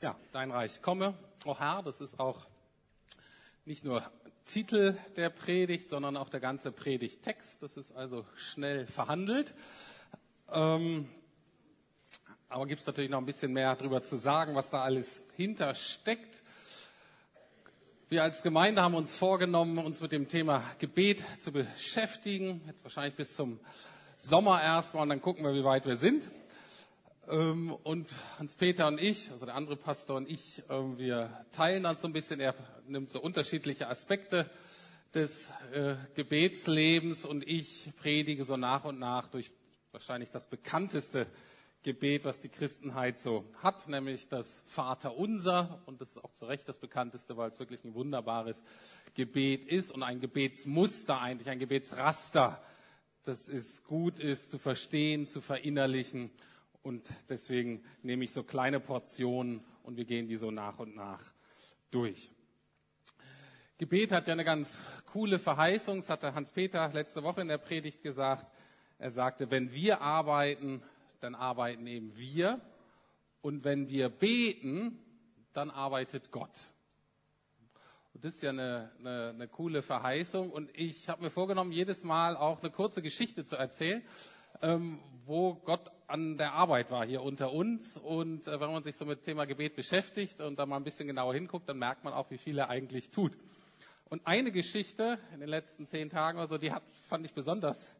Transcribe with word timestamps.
Ja, 0.00 0.14
dein 0.30 0.52
Reich 0.52 0.80
komme, 0.80 1.14
o 1.44 1.50
oh 1.50 1.58
Herr, 1.58 1.82
das 1.82 2.00
ist 2.00 2.20
auch 2.20 2.46
nicht 3.64 3.82
nur 3.82 4.08
Titel 4.44 4.96
der 5.16 5.28
Predigt, 5.28 5.88
sondern 5.88 6.16
auch 6.16 6.28
der 6.28 6.38
ganze 6.38 6.70
Predigttext. 6.70 7.60
Das 7.64 7.76
ist 7.76 7.90
also 7.90 8.24
schnell 8.36 8.86
verhandelt. 8.86 9.54
Ähm, 10.52 11.08
aber 12.48 12.66
gibt 12.66 12.80
es 12.80 12.86
natürlich 12.86 13.10
noch 13.10 13.18
ein 13.18 13.26
bisschen 13.26 13.52
mehr 13.52 13.74
darüber 13.74 14.00
zu 14.00 14.16
sagen, 14.16 14.54
was 14.54 14.70
da 14.70 14.84
alles 14.84 15.24
hintersteckt. 15.34 16.44
Wir 18.08 18.22
als 18.22 18.44
Gemeinde 18.44 18.82
haben 18.82 18.94
uns 18.94 19.16
vorgenommen, 19.16 19.78
uns 19.78 20.00
mit 20.00 20.12
dem 20.12 20.28
Thema 20.28 20.62
Gebet 20.78 21.24
zu 21.40 21.50
beschäftigen. 21.50 22.62
Jetzt 22.68 22.84
wahrscheinlich 22.84 23.16
bis 23.16 23.34
zum 23.34 23.58
Sommer 24.16 24.62
erstmal 24.62 25.02
und 25.02 25.08
dann 25.08 25.20
gucken 25.20 25.42
wir, 25.42 25.54
wie 25.54 25.64
weit 25.64 25.86
wir 25.86 25.96
sind. 25.96 26.30
Ähm, 27.30 27.72
und 27.82 28.08
Hans-Peter 28.38 28.86
und 28.86 29.00
ich, 29.00 29.30
also 29.30 29.44
der 29.44 29.54
andere 29.54 29.76
Pastor 29.76 30.16
und 30.16 30.30
ich, 30.30 30.62
ähm, 30.70 30.96
wir 30.96 31.30
teilen 31.52 31.82
dann 31.82 31.96
so 31.96 32.08
ein 32.08 32.12
bisschen, 32.14 32.40
er 32.40 32.54
nimmt 32.86 33.10
so 33.10 33.20
unterschiedliche 33.20 33.88
Aspekte 33.88 34.48
des 35.12 35.50
äh, 35.72 35.96
Gebetslebens 36.14 37.26
und 37.26 37.46
ich 37.46 37.92
predige 37.96 38.44
so 38.44 38.56
nach 38.56 38.84
und 38.84 38.98
nach 38.98 39.26
durch 39.26 39.50
wahrscheinlich 39.92 40.30
das 40.30 40.46
bekannteste 40.46 41.26
Gebet, 41.82 42.24
was 42.24 42.40
die 42.40 42.48
Christenheit 42.48 43.18
so 43.18 43.44
hat, 43.62 43.88
nämlich 43.88 44.28
das 44.28 44.62
Vaterunser. 44.66 45.82
Und 45.86 46.00
das 46.00 46.10
ist 46.10 46.24
auch 46.24 46.32
zu 46.32 46.46
Recht 46.46 46.66
das 46.66 46.78
bekannteste, 46.78 47.36
weil 47.36 47.50
es 47.50 47.58
wirklich 47.58 47.84
ein 47.84 47.94
wunderbares 47.94 48.64
Gebet 49.14 49.66
ist 49.66 49.90
und 49.92 50.02
ein 50.02 50.20
Gebetsmuster 50.20 51.20
eigentlich, 51.20 51.48
ein 51.50 51.58
Gebetsraster, 51.58 52.62
das 53.24 53.48
es 53.48 53.84
gut 53.84 54.18
ist 54.18 54.50
zu 54.50 54.58
verstehen, 54.58 55.26
zu 55.26 55.40
verinnerlichen 55.42 56.30
und 56.88 57.12
deswegen 57.28 57.84
nehme 58.02 58.24
ich 58.24 58.32
so 58.32 58.42
kleine 58.42 58.80
Portionen 58.80 59.62
und 59.82 59.98
wir 59.98 60.06
gehen 60.06 60.26
die 60.26 60.36
so 60.36 60.50
nach 60.50 60.78
und 60.78 60.96
nach 60.96 61.20
durch. 61.90 62.32
Gebet 63.76 64.10
hat 64.10 64.26
ja 64.26 64.32
eine 64.32 64.44
ganz 64.44 64.80
coole 65.12 65.38
Verheißung. 65.38 65.98
Das 65.98 66.08
hatte 66.08 66.34
Hans-Peter 66.34 66.90
letzte 66.94 67.22
Woche 67.22 67.42
in 67.42 67.48
der 67.48 67.58
Predigt 67.58 68.02
gesagt. 68.02 68.50
Er 68.98 69.10
sagte, 69.10 69.50
wenn 69.50 69.70
wir 69.70 70.00
arbeiten, 70.00 70.82
dann 71.20 71.34
arbeiten 71.34 71.86
eben 71.86 72.16
wir. 72.16 72.58
Und 73.42 73.64
wenn 73.64 73.90
wir 73.90 74.08
beten, 74.08 74.98
dann 75.52 75.70
arbeitet 75.70 76.32
Gott. 76.32 76.58
Und 78.14 78.24
das 78.24 78.36
ist 78.36 78.42
ja 78.42 78.50
eine, 78.50 78.90
eine, 78.98 79.28
eine 79.34 79.46
coole 79.46 79.82
Verheißung. 79.82 80.50
Und 80.50 80.70
ich 80.72 81.10
habe 81.10 81.22
mir 81.22 81.30
vorgenommen, 81.30 81.70
jedes 81.70 82.02
Mal 82.02 82.34
auch 82.34 82.60
eine 82.62 82.70
kurze 82.70 83.02
Geschichte 83.02 83.44
zu 83.44 83.56
erzählen, 83.56 84.02
ähm, 84.62 85.00
wo 85.26 85.54
Gott 85.54 85.90
an 86.06 86.38
der 86.38 86.54
Arbeit 86.54 86.90
war 86.90 87.06
hier 87.06 87.22
unter 87.22 87.52
uns. 87.52 87.96
Und 87.96 88.46
äh, 88.46 88.60
wenn 88.60 88.72
man 88.72 88.82
sich 88.82 88.96
so 88.96 89.04
mit 89.04 89.20
dem 89.20 89.24
Thema 89.24 89.44
Gebet 89.44 89.76
beschäftigt 89.76 90.40
und 90.40 90.58
da 90.58 90.66
mal 90.66 90.76
ein 90.76 90.84
bisschen 90.84 91.06
genauer 91.06 91.34
hinguckt, 91.34 91.68
dann 91.68 91.78
merkt 91.78 92.04
man 92.04 92.14
auch, 92.14 92.30
wie 92.30 92.38
viel 92.38 92.58
er 92.58 92.70
eigentlich 92.70 93.10
tut. 93.10 93.32
Und 94.08 94.26
eine 94.26 94.50
Geschichte 94.50 95.18
in 95.34 95.40
den 95.40 95.50
letzten 95.50 95.86
zehn 95.86 96.08
Tagen 96.08 96.38
oder 96.38 96.48
so, 96.48 96.56
die 96.56 96.72
hat, 96.72 96.82
fand 97.08 97.26
ich 97.26 97.34
besonders, 97.34 97.94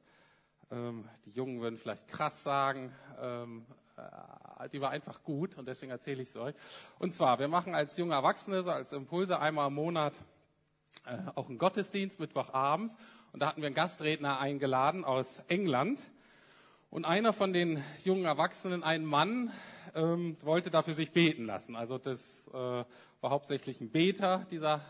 ähm, 0.70 1.06
die 1.26 1.30
Jungen 1.30 1.60
würden 1.60 1.76
vielleicht 1.76 2.08
krass 2.08 2.42
sagen, 2.42 2.92
ähm, 3.20 3.66
äh, 3.96 4.68
die 4.70 4.80
war 4.80 4.90
einfach 4.90 5.22
gut 5.22 5.58
und 5.58 5.68
deswegen 5.68 5.92
erzähle 5.92 6.22
ich 6.22 6.30
es 6.30 6.36
euch. 6.36 6.54
Und 6.98 7.12
zwar, 7.12 7.38
wir 7.38 7.48
machen 7.48 7.74
als 7.74 7.96
junge 7.98 8.14
Erwachsene, 8.14 8.62
so 8.62 8.70
als 8.70 8.92
Impulse 8.92 9.38
einmal 9.38 9.68
im 9.68 9.74
Monat 9.74 10.18
äh, 11.04 11.18
auch 11.34 11.48
einen 11.48 11.58
Gottesdienst, 11.58 12.20
Mittwochabends. 12.20 12.96
Und 13.32 13.40
da 13.40 13.48
hatten 13.48 13.60
wir 13.60 13.66
einen 13.66 13.74
Gastredner 13.74 14.40
eingeladen 14.40 15.04
aus 15.04 15.40
England. 15.48 16.10
Und 16.90 17.04
einer 17.04 17.34
von 17.34 17.52
den 17.52 17.84
jungen 18.02 18.24
Erwachsenen, 18.24 18.82
ein 18.82 19.04
Mann, 19.04 19.52
ähm, 19.94 20.38
wollte 20.40 20.70
dafür 20.70 20.94
sich 20.94 21.12
beten 21.12 21.44
lassen. 21.44 21.76
Also 21.76 21.98
das 21.98 22.48
äh, 22.48 22.54
war 22.54 22.86
hauptsächlich 23.30 23.82
ein 23.82 23.90
Beter, 23.90 24.46
dieser 24.50 24.80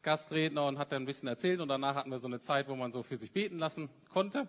Gastredner, 0.00 0.64
und 0.64 0.78
hat 0.78 0.92
dann 0.92 1.02
ein 1.02 1.06
bisschen 1.06 1.28
erzählt. 1.28 1.60
Und 1.60 1.68
danach 1.68 1.94
hatten 1.94 2.10
wir 2.10 2.18
so 2.18 2.26
eine 2.26 2.40
Zeit, 2.40 2.68
wo 2.68 2.74
man 2.74 2.90
so 2.90 3.02
für 3.02 3.18
sich 3.18 3.32
beten 3.32 3.58
lassen 3.58 3.90
konnte. 4.08 4.48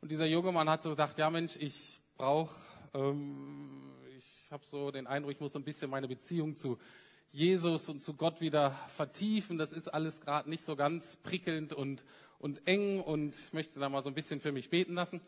Und 0.00 0.10
dieser 0.10 0.26
junge 0.26 0.50
Mann 0.50 0.68
hat 0.68 0.82
so 0.82 0.90
gedacht, 0.90 1.16
ja 1.18 1.30
Mensch, 1.30 1.56
ich 1.56 2.00
brauche, 2.16 2.52
ähm, 2.94 3.92
ich 4.18 4.48
habe 4.50 4.64
so 4.66 4.90
den 4.90 5.06
Eindruck, 5.06 5.30
ich 5.34 5.40
muss 5.40 5.52
so 5.52 5.60
ein 5.60 5.64
bisschen 5.64 5.88
meine 5.88 6.08
Beziehung 6.08 6.56
zu 6.56 6.78
Jesus 7.30 7.88
und 7.88 8.00
zu 8.00 8.14
Gott 8.14 8.40
wieder 8.40 8.72
vertiefen. 8.88 9.56
Das 9.56 9.72
ist 9.72 9.86
alles 9.86 10.20
gerade 10.20 10.50
nicht 10.50 10.64
so 10.64 10.74
ganz 10.74 11.16
prickelnd 11.16 11.72
und, 11.72 12.04
und 12.40 12.66
eng 12.66 13.00
und 13.00 13.36
ich 13.36 13.52
möchte 13.52 13.78
da 13.78 13.88
mal 13.88 14.02
so 14.02 14.08
ein 14.08 14.14
bisschen 14.14 14.40
für 14.40 14.50
mich 14.50 14.68
beten 14.68 14.94
lassen 14.94 15.20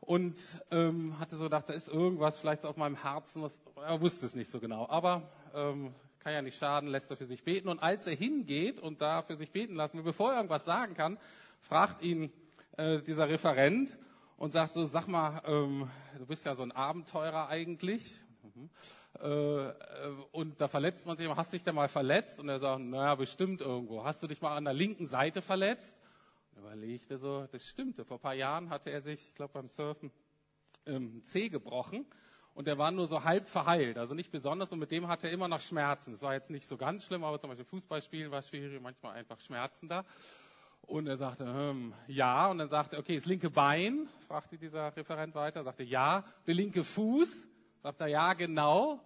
und 0.00 0.36
ähm, 0.70 1.18
hatte 1.18 1.36
so 1.36 1.44
gedacht, 1.44 1.68
da 1.68 1.74
ist 1.74 1.88
irgendwas 1.88 2.38
vielleicht 2.38 2.64
auf 2.64 2.76
meinem 2.76 3.00
Herzen, 3.00 3.42
was, 3.42 3.60
er 3.76 4.00
wusste 4.00 4.26
es 4.26 4.34
nicht 4.34 4.50
so 4.50 4.60
genau, 4.60 4.88
aber 4.88 5.30
ähm, 5.54 5.94
kann 6.20 6.32
ja 6.32 6.42
nicht 6.42 6.58
schaden, 6.58 6.88
lässt 6.88 7.10
er 7.10 7.16
für 7.16 7.26
sich 7.26 7.44
beten. 7.44 7.68
Und 7.68 7.82
als 7.82 8.06
er 8.06 8.14
hingeht 8.14 8.80
und 8.80 9.00
da 9.00 9.22
für 9.22 9.36
sich 9.36 9.50
beten 9.50 9.74
lassen 9.74 9.98
will, 9.98 10.04
bevor 10.04 10.30
er 10.30 10.36
irgendwas 10.36 10.64
sagen 10.64 10.94
kann, 10.94 11.18
fragt 11.60 12.02
ihn 12.02 12.32
äh, 12.76 13.00
dieser 13.00 13.28
Referent 13.28 13.96
und 14.36 14.52
sagt 14.52 14.74
so, 14.74 14.84
sag 14.86 15.08
mal, 15.08 15.42
ähm, 15.46 15.88
du 16.16 16.26
bist 16.26 16.46
ja 16.46 16.54
so 16.54 16.62
ein 16.62 16.72
Abenteurer 16.72 17.48
eigentlich. 17.48 18.14
Mhm. 18.42 18.70
Äh, 19.20 19.72
und 20.32 20.60
da 20.60 20.68
verletzt 20.68 21.06
man 21.06 21.16
sich, 21.16 21.28
hast 21.28 21.52
du 21.52 21.56
dich 21.56 21.64
denn 21.64 21.74
mal 21.74 21.88
verletzt? 21.88 22.38
Und 22.38 22.48
er 22.48 22.58
sagt, 22.58 22.82
naja, 22.82 23.14
bestimmt 23.14 23.60
irgendwo. 23.60 24.04
Hast 24.04 24.22
du 24.22 24.26
dich 24.26 24.40
mal 24.40 24.56
an 24.56 24.64
der 24.64 24.74
linken 24.74 25.06
Seite 25.06 25.42
verletzt? 25.42 25.96
Überlegte 26.58 27.18
so, 27.18 27.46
das 27.46 27.64
stimmte. 27.64 28.04
Vor 28.04 28.18
ein 28.18 28.20
paar 28.20 28.34
Jahren 28.34 28.70
hatte 28.70 28.90
er 28.90 29.00
sich, 29.00 29.28
ich 29.28 29.34
glaube 29.34 29.54
beim 29.54 29.68
Surfen, 29.68 30.10
ähm, 30.86 31.22
Zeh 31.24 31.48
gebrochen 31.48 32.06
und 32.54 32.66
der 32.66 32.78
war 32.78 32.90
nur 32.90 33.06
so 33.06 33.24
halb 33.24 33.46
verheilt, 33.46 33.98
also 33.98 34.14
nicht 34.14 34.32
besonders 34.32 34.72
und 34.72 34.78
mit 34.78 34.90
dem 34.90 35.06
hatte 35.08 35.28
er 35.28 35.32
immer 35.32 35.48
noch 35.48 35.60
Schmerzen. 35.60 36.12
Es 36.12 36.22
war 36.22 36.34
jetzt 36.34 36.50
nicht 36.50 36.66
so 36.66 36.76
ganz 36.76 37.04
schlimm, 37.04 37.24
aber 37.24 37.38
zum 37.40 37.50
Beispiel 37.50 37.64
Fußballspielen 37.64 38.30
war 38.30 38.42
schwierig, 38.42 38.80
manchmal 38.82 39.16
einfach 39.16 39.38
Schmerzen 39.40 39.88
da. 39.88 40.04
Und 40.82 41.06
er 41.06 41.18
sagte, 41.18 41.44
hm, 41.46 41.92
ja. 42.06 42.50
Und 42.50 42.58
dann 42.58 42.68
sagte 42.68 42.96
er, 42.96 43.00
okay, 43.00 43.14
das 43.14 43.26
linke 43.26 43.50
Bein, 43.50 44.08
fragte 44.26 44.56
dieser 44.56 44.96
Referent 44.96 45.34
weiter, 45.34 45.62
sagte, 45.62 45.82
ja. 45.82 46.24
Der 46.46 46.54
linke 46.54 46.82
Fuß, 46.82 47.46
sagte 47.82 48.04
er, 48.04 48.08
ja, 48.08 48.32
genau. 48.32 48.98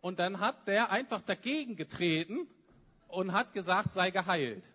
Und 0.00 0.18
dann 0.18 0.40
hat 0.40 0.66
der 0.66 0.90
einfach 0.90 1.22
dagegen 1.22 1.76
getreten 1.76 2.46
und 3.06 3.32
hat 3.32 3.52
gesagt, 3.52 3.92
sei 3.92 4.10
geheilt. 4.10 4.68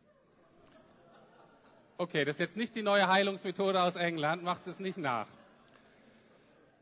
Okay, 1.95 2.25
das 2.25 2.35
ist 2.35 2.39
jetzt 2.39 2.57
nicht 2.57 2.75
die 2.75 2.81
neue 2.81 3.07
Heilungsmethode 3.07 3.79
aus 3.79 3.95
England, 3.95 4.41
macht 4.41 4.67
es 4.67 4.79
nicht 4.79 4.97
nach. 4.97 5.27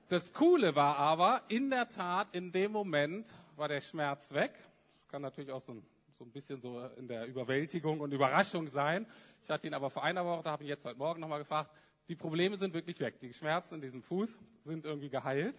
Das 0.07 0.31
Coole 0.31 0.73
war 0.73 0.95
aber, 0.95 1.41
in 1.49 1.69
der 1.69 1.89
Tat, 1.89 2.29
in 2.31 2.53
dem 2.53 2.72
Moment 2.72 3.33
war 3.57 3.67
der 3.67 3.81
Schmerz 3.81 4.33
weg. 4.33 4.53
Das 4.94 5.05
kann 5.09 5.22
natürlich 5.22 5.51
auch 5.51 5.59
so 5.59 5.73
ein, 5.73 5.85
so 6.17 6.23
ein 6.23 6.31
bisschen 6.31 6.61
so 6.61 6.79
in 6.97 7.09
der 7.09 7.25
Überwältigung 7.25 7.99
und 7.99 8.13
Überraschung 8.13 8.69
sein. 8.69 9.05
Ich 9.44 9.49
hatte 9.49 9.67
ihn 9.67 9.73
aber 9.73 9.89
vor 9.89 10.03
einer 10.05 10.25
Woche, 10.25 10.44
da 10.44 10.51
habe 10.51 10.63
ich 10.63 10.67
ihn 10.67 10.72
jetzt 10.72 10.85
heute 10.85 10.97
Morgen 10.97 11.19
nochmal 11.19 11.39
gefragt, 11.39 11.72
die 12.07 12.16
Probleme 12.16 12.55
sind 12.55 12.73
wirklich 12.73 12.99
weg. 13.01 13.19
Die 13.19 13.33
Schmerzen 13.33 13.75
in 13.75 13.81
diesem 13.81 14.01
Fuß 14.01 14.39
sind 14.61 14.85
irgendwie 14.85 15.09
geheilt. 15.09 15.55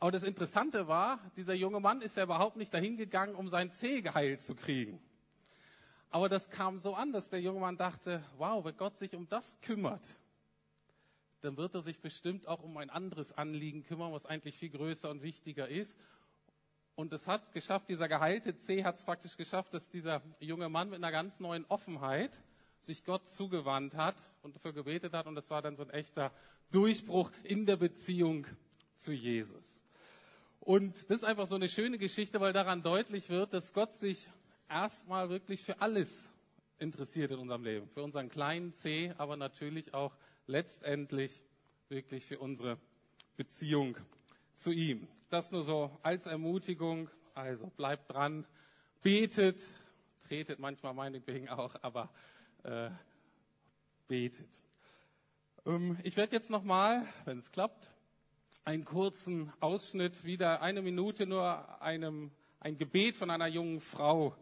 Aber 0.00 0.10
das 0.10 0.22
Interessante 0.22 0.88
war, 0.88 1.20
dieser 1.36 1.54
junge 1.54 1.80
Mann 1.80 2.00
ist 2.00 2.16
ja 2.16 2.22
überhaupt 2.22 2.56
nicht 2.56 2.72
dahin 2.72 2.96
gegangen, 2.96 3.34
um 3.34 3.48
sein 3.48 3.72
Zeh 3.72 4.00
geheilt 4.00 4.40
zu 4.40 4.54
kriegen. 4.54 5.00
Aber 6.10 6.28
das 6.28 6.50
kam 6.50 6.78
so 6.78 6.94
an, 6.94 7.12
dass 7.12 7.30
der 7.30 7.40
junge 7.40 7.60
Mann 7.60 7.76
dachte, 7.76 8.22
wow, 8.38 8.64
wenn 8.64 8.76
Gott 8.76 8.96
sich 8.96 9.14
um 9.14 9.28
das 9.28 9.60
kümmert, 9.60 10.16
dann 11.40 11.56
wird 11.56 11.74
er 11.74 11.80
sich 11.80 12.00
bestimmt 12.00 12.48
auch 12.48 12.62
um 12.62 12.76
ein 12.76 12.90
anderes 12.90 13.32
Anliegen 13.32 13.82
kümmern, 13.82 14.12
was 14.12 14.26
eigentlich 14.26 14.56
viel 14.56 14.70
größer 14.70 15.10
und 15.10 15.22
wichtiger 15.22 15.68
ist. 15.68 15.98
Und 16.94 17.12
es 17.12 17.26
hat 17.26 17.52
geschafft, 17.52 17.88
dieser 17.88 18.08
geheilte 18.08 18.56
C 18.56 18.82
hat 18.84 18.96
es 18.96 19.04
praktisch 19.04 19.36
geschafft, 19.36 19.74
dass 19.74 19.90
dieser 19.90 20.22
junge 20.40 20.68
Mann 20.68 20.88
mit 20.88 20.96
einer 20.96 21.12
ganz 21.12 21.40
neuen 21.40 21.66
Offenheit 21.66 22.42
sich 22.80 23.04
Gott 23.04 23.28
zugewandt 23.28 23.96
hat 23.96 24.16
und 24.42 24.56
dafür 24.56 24.72
gebetet 24.72 25.12
hat. 25.12 25.26
Und 25.26 25.34
das 25.34 25.50
war 25.50 25.60
dann 25.60 25.76
so 25.76 25.82
ein 25.82 25.90
echter 25.90 26.32
Durchbruch 26.70 27.30
in 27.42 27.66
der 27.66 27.76
Beziehung 27.76 28.46
zu 28.96 29.12
Jesus. 29.12 29.84
Und 30.60 31.10
das 31.10 31.18
ist 31.18 31.24
einfach 31.24 31.48
so 31.48 31.54
eine 31.54 31.68
schöne 31.68 31.98
Geschichte, 31.98 32.40
weil 32.40 32.52
daran 32.52 32.82
deutlich 32.82 33.28
wird, 33.28 33.52
dass 33.52 33.72
Gott 33.72 33.94
sich 33.94 34.28
erstmal 34.68 35.28
wirklich 35.28 35.62
für 35.62 35.80
alles 35.80 36.30
interessiert 36.78 37.30
in 37.30 37.38
unserem 37.38 37.64
Leben. 37.64 37.88
Für 37.88 38.02
unseren 38.02 38.28
kleinen 38.28 38.72
C, 38.72 39.12
aber 39.18 39.36
natürlich 39.36 39.94
auch 39.94 40.16
letztendlich 40.46 41.42
wirklich 41.88 42.24
für 42.24 42.38
unsere 42.38 42.78
Beziehung 43.36 43.96
zu 44.54 44.70
ihm. 44.70 45.06
Das 45.28 45.52
nur 45.52 45.62
so 45.62 45.90
als 46.02 46.26
Ermutigung. 46.26 47.10
Also 47.34 47.66
bleibt 47.76 48.10
dran, 48.10 48.46
betet, 49.02 49.62
tretet 50.26 50.58
manchmal 50.58 50.94
meinetwegen 50.94 51.48
auch, 51.48 51.74
aber 51.82 52.10
äh, 52.62 52.90
betet. 54.08 54.48
Ähm, 55.66 55.98
ich 56.02 56.16
werde 56.16 56.34
jetzt 56.34 56.50
nochmal, 56.50 57.06
wenn 57.24 57.38
es 57.38 57.52
klappt, 57.52 57.90
einen 58.64 58.84
kurzen 58.84 59.52
Ausschnitt, 59.60 60.24
wieder 60.24 60.62
eine 60.62 60.82
Minute 60.82 61.26
nur 61.26 61.80
einem, 61.80 62.32
ein 62.58 62.78
Gebet 62.78 63.16
von 63.16 63.30
einer 63.30 63.46
jungen 63.46 63.80
Frau 63.80 64.34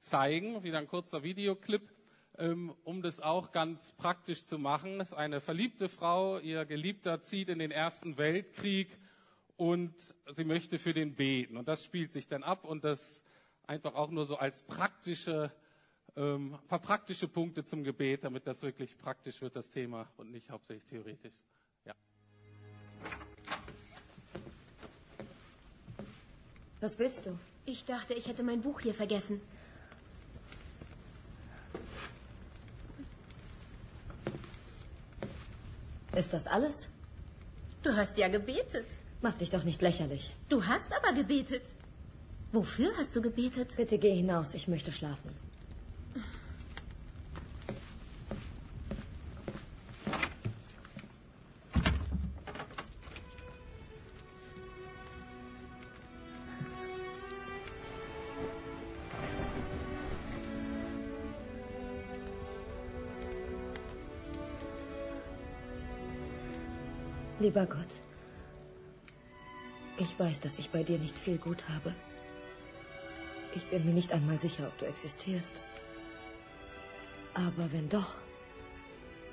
zeigen, 0.00 0.62
wieder 0.62 0.78
ein 0.78 0.86
kurzer 0.86 1.22
Videoclip, 1.22 1.90
ähm, 2.38 2.74
um 2.84 3.02
das 3.02 3.20
auch 3.20 3.52
ganz 3.52 3.92
praktisch 3.92 4.44
zu 4.44 4.58
machen. 4.58 4.98
Das 4.98 5.08
ist 5.08 5.16
eine 5.16 5.40
verliebte 5.40 5.88
Frau, 5.88 6.38
ihr 6.38 6.64
Geliebter 6.64 7.20
zieht 7.20 7.48
in 7.48 7.58
den 7.58 7.70
Ersten 7.70 8.16
Weltkrieg 8.16 8.88
und 9.56 9.92
sie 10.32 10.44
möchte 10.44 10.78
für 10.78 10.94
den 10.94 11.14
beten. 11.14 11.56
Und 11.56 11.68
das 11.68 11.84
spielt 11.84 12.12
sich 12.12 12.28
dann 12.28 12.42
ab 12.42 12.64
und 12.64 12.84
das 12.84 13.22
einfach 13.66 13.94
auch 13.94 14.10
nur 14.10 14.24
so 14.24 14.36
als 14.36 14.62
praktische, 14.62 15.52
ähm, 16.16 16.54
ein 16.54 16.68
paar 16.68 16.78
praktische 16.78 17.28
Punkte 17.28 17.64
zum 17.64 17.84
Gebet, 17.84 18.24
damit 18.24 18.46
das 18.46 18.62
wirklich 18.62 18.96
praktisch 18.96 19.42
wird, 19.42 19.56
das 19.56 19.70
Thema 19.70 20.08
und 20.16 20.30
nicht 20.30 20.50
hauptsächlich 20.50 20.84
theoretisch. 20.84 21.34
Ja. 21.84 21.94
Was 26.80 26.98
willst 26.98 27.26
du? 27.26 27.38
Ich 27.66 27.84
dachte, 27.84 28.14
ich 28.14 28.28
hätte 28.28 28.44
mein 28.44 28.62
Buch 28.62 28.80
hier 28.80 28.94
vergessen. 28.94 29.40
Ist 36.18 36.34
das 36.34 36.48
alles? 36.48 36.88
Du 37.84 37.94
hast 37.94 38.18
ja 38.18 38.26
gebetet. 38.26 38.86
Mach 39.22 39.36
dich 39.36 39.50
doch 39.50 39.62
nicht 39.62 39.80
lächerlich. 39.82 40.34
Du 40.48 40.66
hast 40.66 40.92
aber 40.92 41.12
gebetet. 41.12 41.62
Wofür 42.50 42.90
hast 42.98 43.14
du 43.14 43.22
gebetet? 43.22 43.74
Bitte 43.76 43.98
geh 43.98 44.12
hinaus, 44.12 44.52
ich 44.54 44.66
möchte 44.66 44.90
schlafen. 44.90 45.30
Lieber 67.58 67.74
Gott, 67.74 68.02
ich 69.98 70.16
weiß, 70.16 70.38
dass 70.38 70.60
ich 70.60 70.70
bei 70.70 70.84
dir 70.84 71.00
nicht 71.00 71.18
viel 71.18 71.38
Gut 71.38 71.68
habe. 71.68 71.92
Ich 73.52 73.66
bin 73.66 73.84
mir 73.84 73.92
nicht 73.92 74.12
einmal 74.12 74.38
sicher, 74.38 74.68
ob 74.68 74.78
du 74.78 74.86
existierst. 74.86 75.60
Aber 77.34 77.72
wenn 77.72 77.88
doch, 77.88 78.14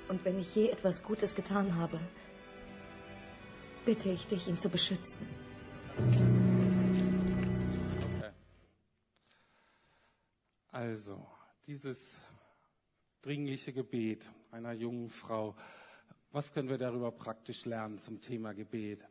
und 0.08 0.24
wenn 0.24 0.40
ich 0.40 0.52
je 0.56 0.70
etwas 0.70 1.04
Gutes 1.04 1.36
getan 1.36 1.76
habe, 1.76 2.00
bitte 3.84 4.08
ich 4.08 4.26
dich, 4.26 4.48
ihn 4.48 4.56
zu 4.56 4.70
beschützen. 4.70 5.24
Also, 10.72 11.24
dieses 11.68 12.16
dringliche 13.22 13.72
Gebet 13.72 14.26
einer 14.50 14.72
jungen 14.72 15.10
Frau 15.10 15.54
was 16.36 16.52
können 16.52 16.68
wir 16.68 16.76
darüber 16.76 17.10
praktisch 17.12 17.64
lernen 17.64 17.98
zum 17.98 18.20
Thema 18.20 18.52
Gebet? 18.52 19.02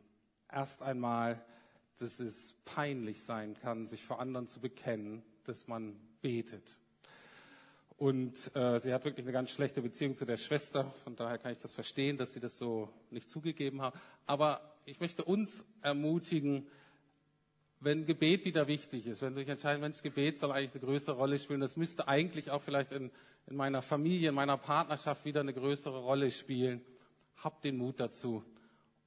Erst 0.48 0.80
einmal, 0.80 1.44
dass 1.98 2.20
es 2.20 2.52
peinlich 2.64 3.20
sein 3.20 3.56
kann, 3.60 3.88
sich 3.88 4.04
vor 4.04 4.20
anderen 4.20 4.46
zu 4.46 4.60
bekennen, 4.60 5.24
dass 5.42 5.66
man 5.66 5.98
betet. 6.22 6.78
Und 7.96 8.54
äh, 8.54 8.78
sie 8.78 8.94
hat 8.94 9.04
wirklich 9.04 9.26
eine 9.26 9.32
ganz 9.32 9.50
schlechte 9.50 9.82
Beziehung 9.82 10.14
zu 10.14 10.24
der 10.24 10.36
Schwester. 10.36 10.84
Von 11.02 11.16
daher 11.16 11.38
kann 11.38 11.50
ich 11.50 11.58
das 11.58 11.72
verstehen, 11.72 12.16
dass 12.16 12.32
sie 12.32 12.38
das 12.38 12.58
so 12.58 12.88
nicht 13.10 13.28
zugegeben 13.28 13.82
hat. 13.82 13.94
Aber 14.26 14.60
ich 14.84 15.00
möchte 15.00 15.24
uns 15.24 15.64
ermutigen, 15.82 16.68
wenn 17.80 18.06
Gebet 18.06 18.44
wieder 18.44 18.68
wichtig 18.68 19.08
ist, 19.08 19.22
wenn 19.22 19.34
du 19.34 19.40
dich 19.40 19.48
entscheidest, 19.48 19.80
Mensch, 19.80 20.00
Gebet 20.00 20.38
soll 20.38 20.52
eigentlich 20.52 20.76
eine 20.76 20.84
größere 20.84 21.16
Rolle 21.16 21.40
spielen, 21.40 21.58
das 21.58 21.76
müsste 21.76 22.06
eigentlich 22.06 22.52
auch 22.52 22.62
vielleicht 22.62 22.92
in, 22.92 23.10
in 23.48 23.56
meiner 23.56 23.82
Familie, 23.82 24.28
in 24.28 24.34
meiner 24.36 24.58
Partnerschaft 24.58 25.24
wieder 25.24 25.40
eine 25.40 25.52
größere 25.52 25.98
Rolle 25.98 26.30
spielen 26.30 26.82
habt 27.46 27.62
den 27.62 27.76
Mut 27.76 28.00
dazu 28.00 28.42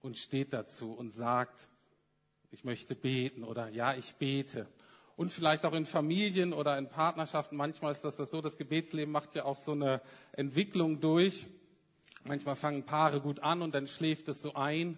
und 0.01 0.15
steht 0.15 0.53
dazu 0.53 0.93
und 0.93 1.13
sagt, 1.13 1.67
ich 2.51 2.63
möchte 2.63 2.95
beten 2.95 3.43
oder 3.43 3.67
ja, 3.71 3.95
ich 3.95 4.15
bete. 4.15 4.65
Und 5.17 5.33
vielleicht 5.33 5.65
auch 5.65 5.73
in 5.73 5.85
Familien 5.85 6.53
oder 6.53 6.77
in 6.77 6.87
Partnerschaften. 6.87 7.57
Manchmal 7.57 7.91
ist 7.91 8.05
das, 8.05 8.15
das 8.15 8.31
so, 8.31 8.39
das 8.39 8.57
Gebetsleben 8.57 9.11
macht 9.11 9.35
ja 9.35 9.43
auch 9.43 9.57
so 9.57 9.73
eine 9.73 10.01
Entwicklung 10.31 11.01
durch. 11.01 11.47
Manchmal 12.23 12.55
fangen 12.55 12.85
Paare 12.85 13.19
gut 13.19 13.41
an 13.41 13.61
und 13.61 13.75
dann 13.75 13.87
schläft 13.87 14.29
es 14.29 14.41
so 14.41 14.53
ein. 14.53 14.97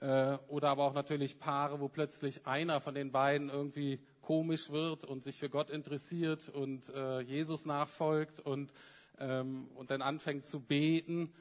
Äh, 0.00 0.36
oder 0.48 0.68
aber 0.68 0.84
auch 0.84 0.92
natürlich 0.92 1.38
Paare, 1.38 1.80
wo 1.80 1.88
plötzlich 1.88 2.46
einer 2.46 2.82
von 2.82 2.94
den 2.94 3.12
beiden 3.12 3.48
irgendwie 3.48 3.98
komisch 4.20 4.68
wird 4.68 5.06
und 5.06 5.24
sich 5.24 5.38
für 5.38 5.48
Gott 5.48 5.70
interessiert 5.70 6.50
und 6.50 6.90
äh, 6.90 7.20
Jesus 7.20 7.64
nachfolgt 7.64 8.40
und, 8.40 8.74
ähm, 9.18 9.68
und 9.74 9.90
dann 9.90 10.02
anfängt 10.02 10.44
zu 10.44 10.60
beten 10.60 11.32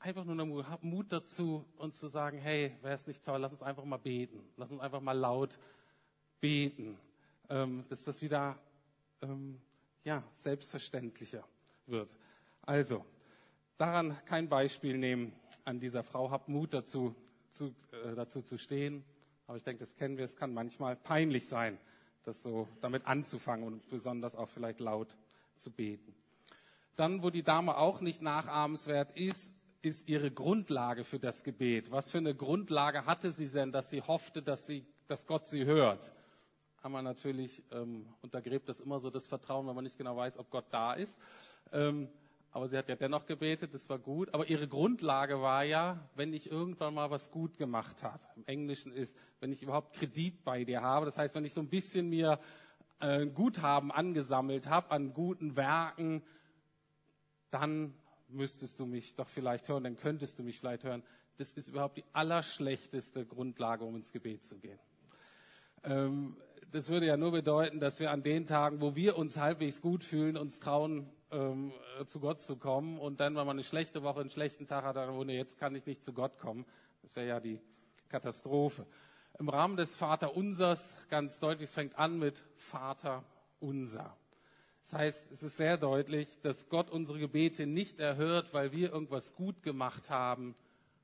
einfach 0.00 0.24
nur 0.24 0.34
noch 0.34 0.82
Mut 0.82 1.12
dazu, 1.12 1.64
uns 1.76 1.98
zu 2.00 2.08
sagen, 2.08 2.38
hey, 2.38 2.74
wäre 2.82 2.94
es 2.94 3.06
nicht 3.06 3.24
toll, 3.24 3.38
lass 3.40 3.52
uns 3.52 3.62
einfach 3.62 3.84
mal 3.84 3.98
beten. 3.98 4.42
Lass 4.56 4.70
uns 4.70 4.80
einfach 4.80 5.00
mal 5.00 5.16
laut 5.16 5.58
beten. 6.40 6.98
Ähm, 7.48 7.84
dass 7.88 8.04
das 8.04 8.22
wieder 8.22 8.58
ähm, 9.22 9.60
ja, 10.04 10.22
selbstverständlicher 10.32 11.44
wird. 11.86 12.16
Also, 12.62 13.04
daran 13.76 14.16
kein 14.24 14.48
Beispiel 14.48 14.96
nehmen 14.96 15.32
an 15.64 15.80
dieser 15.80 16.02
Frau. 16.02 16.30
Habt 16.30 16.48
Mut 16.48 16.72
dazu, 16.72 17.14
zu, 17.50 17.74
äh, 17.92 18.14
dazu 18.14 18.42
zu 18.42 18.56
stehen. 18.56 19.04
Aber 19.46 19.56
ich 19.56 19.64
denke, 19.64 19.80
das 19.80 19.96
kennen 19.96 20.16
wir. 20.16 20.24
Es 20.24 20.36
kann 20.36 20.54
manchmal 20.54 20.96
peinlich 20.96 21.46
sein, 21.46 21.78
das 22.22 22.42
so 22.42 22.68
damit 22.80 23.06
anzufangen 23.06 23.66
und 23.66 23.88
besonders 23.88 24.36
auch 24.36 24.48
vielleicht 24.48 24.80
laut 24.80 25.16
zu 25.56 25.70
beten. 25.70 26.14
Dann, 26.94 27.22
wo 27.22 27.30
die 27.30 27.42
Dame 27.42 27.76
auch 27.76 28.00
nicht 28.00 28.22
nachahmenswert 28.22 29.16
ist, 29.18 29.52
ist 29.82 30.08
ihre 30.08 30.30
Grundlage 30.30 31.04
für 31.04 31.18
das 31.18 31.42
Gebet? 31.42 31.90
Was 31.90 32.10
für 32.10 32.18
eine 32.18 32.34
Grundlage 32.34 33.06
hatte 33.06 33.30
sie 33.30 33.48
denn, 33.48 33.72
dass 33.72 33.90
sie 33.90 34.02
hoffte, 34.02 34.42
dass, 34.42 34.66
sie, 34.66 34.84
dass 35.06 35.26
Gott 35.26 35.48
sie 35.48 35.64
hört? 35.64 36.12
Aber 36.82 37.02
natürlich 37.02 37.62
ähm, 37.72 38.06
untergräbt 38.22 38.68
das 38.68 38.80
immer 38.80 39.00
so 39.00 39.10
das 39.10 39.26
Vertrauen, 39.26 39.66
wenn 39.66 39.74
man 39.74 39.84
nicht 39.84 39.98
genau 39.98 40.16
weiß, 40.16 40.38
ob 40.38 40.50
Gott 40.50 40.66
da 40.70 40.94
ist. 40.94 41.20
Ähm, 41.72 42.08
aber 42.52 42.68
sie 42.68 42.76
hat 42.76 42.88
ja 42.88 42.96
dennoch 42.96 43.26
gebetet, 43.26 43.74
das 43.74 43.88
war 43.88 43.98
gut. 43.98 44.34
Aber 44.34 44.48
ihre 44.48 44.66
Grundlage 44.66 45.40
war 45.40 45.62
ja, 45.62 46.00
wenn 46.16 46.32
ich 46.32 46.50
irgendwann 46.50 46.94
mal 46.94 47.10
was 47.10 47.30
gut 47.30 47.58
gemacht 47.58 48.02
habe. 48.02 48.20
Im 48.36 48.44
Englischen 48.46 48.92
ist, 48.92 49.16
wenn 49.38 49.52
ich 49.52 49.62
überhaupt 49.62 49.94
Kredit 49.94 50.42
bei 50.42 50.64
dir 50.64 50.82
habe. 50.82 51.06
Das 51.06 51.16
heißt, 51.16 51.34
wenn 51.34 51.44
ich 51.44 51.54
so 51.54 51.60
ein 51.60 51.68
bisschen 51.68 52.08
mir 52.08 52.40
äh, 52.98 53.26
Guthaben 53.26 53.92
angesammelt 53.92 54.68
habe 54.68 54.90
an 54.90 55.14
guten 55.14 55.54
Werken, 55.54 56.22
dann 57.50 57.94
müsstest 58.32 58.80
du 58.80 58.86
mich 58.86 59.14
doch 59.14 59.28
vielleicht 59.28 59.68
hören, 59.68 59.84
dann 59.84 59.96
könntest 59.96 60.38
du 60.38 60.42
mich 60.42 60.58
vielleicht 60.58 60.84
hören. 60.84 61.02
Das 61.36 61.52
ist 61.52 61.68
überhaupt 61.68 61.96
die 61.96 62.04
allerschlechteste 62.12 63.24
Grundlage, 63.24 63.84
um 63.84 63.96
ins 63.96 64.12
Gebet 64.12 64.44
zu 64.44 64.58
gehen. 64.58 64.78
Ähm, 65.84 66.36
das 66.72 66.88
würde 66.88 67.06
ja 67.06 67.16
nur 67.16 67.32
bedeuten, 67.32 67.80
dass 67.80 67.98
wir 67.98 68.10
an 68.10 68.22
den 68.22 68.46
Tagen, 68.46 68.80
wo 68.80 68.94
wir 68.94 69.16
uns 69.16 69.36
halbwegs 69.36 69.80
gut 69.80 70.04
fühlen, 70.04 70.36
uns 70.36 70.60
trauen, 70.60 71.10
ähm, 71.30 71.72
zu 72.06 72.20
Gott 72.20 72.40
zu 72.40 72.56
kommen 72.56 72.98
und 72.98 73.20
dann, 73.20 73.34
wenn 73.36 73.46
man 73.46 73.56
eine 73.56 73.64
schlechte 73.64 74.02
Woche, 74.02 74.20
einen 74.20 74.30
schlechten 74.30 74.66
Tag 74.66 74.84
hat, 74.84 74.96
dann, 74.96 75.10
oh 75.10 75.24
jetzt 75.24 75.58
kann 75.58 75.74
ich 75.74 75.86
nicht 75.86 76.04
zu 76.04 76.12
Gott 76.12 76.38
kommen. 76.38 76.64
Das 77.02 77.16
wäre 77.16 77.26
ja 77.26 77.40
die 77.40 77.60
Katastrophe. 78.08 78.86
Im 79.38 79.48
Rahmen 79.48 79.76
des 79.76 79.96
Vaterunsers 79.96 80.94
ganz 81.08 81.40
deutlich, 81.40 81.68
es 81.70 81.74
fängt 81.74 81.98
an 81.98 82.18
mit 82.18 82.42
Vater 82.54 83.24
unser. 83.58 84.16
Das 84.82 84.94
heißt, 84.94 85.30
es 85.30 85.42
ist 85.42 85.56
sehr 85.56 85.76
deutlich, 85.76 86.40
dass 86.40 86.68
Gott 86.68 86.90
unsere 86.90 87.18
Gebete 87.18 87.66
nicht 87.66 88.00
erhört, 88.00 88.52
weil 88.52 88.72
wir 88.72 88.92
irgendwas 88.92 89.34
gut 89.34 89.62
gemacht 89.62 90.10
haben, 90.10 90.54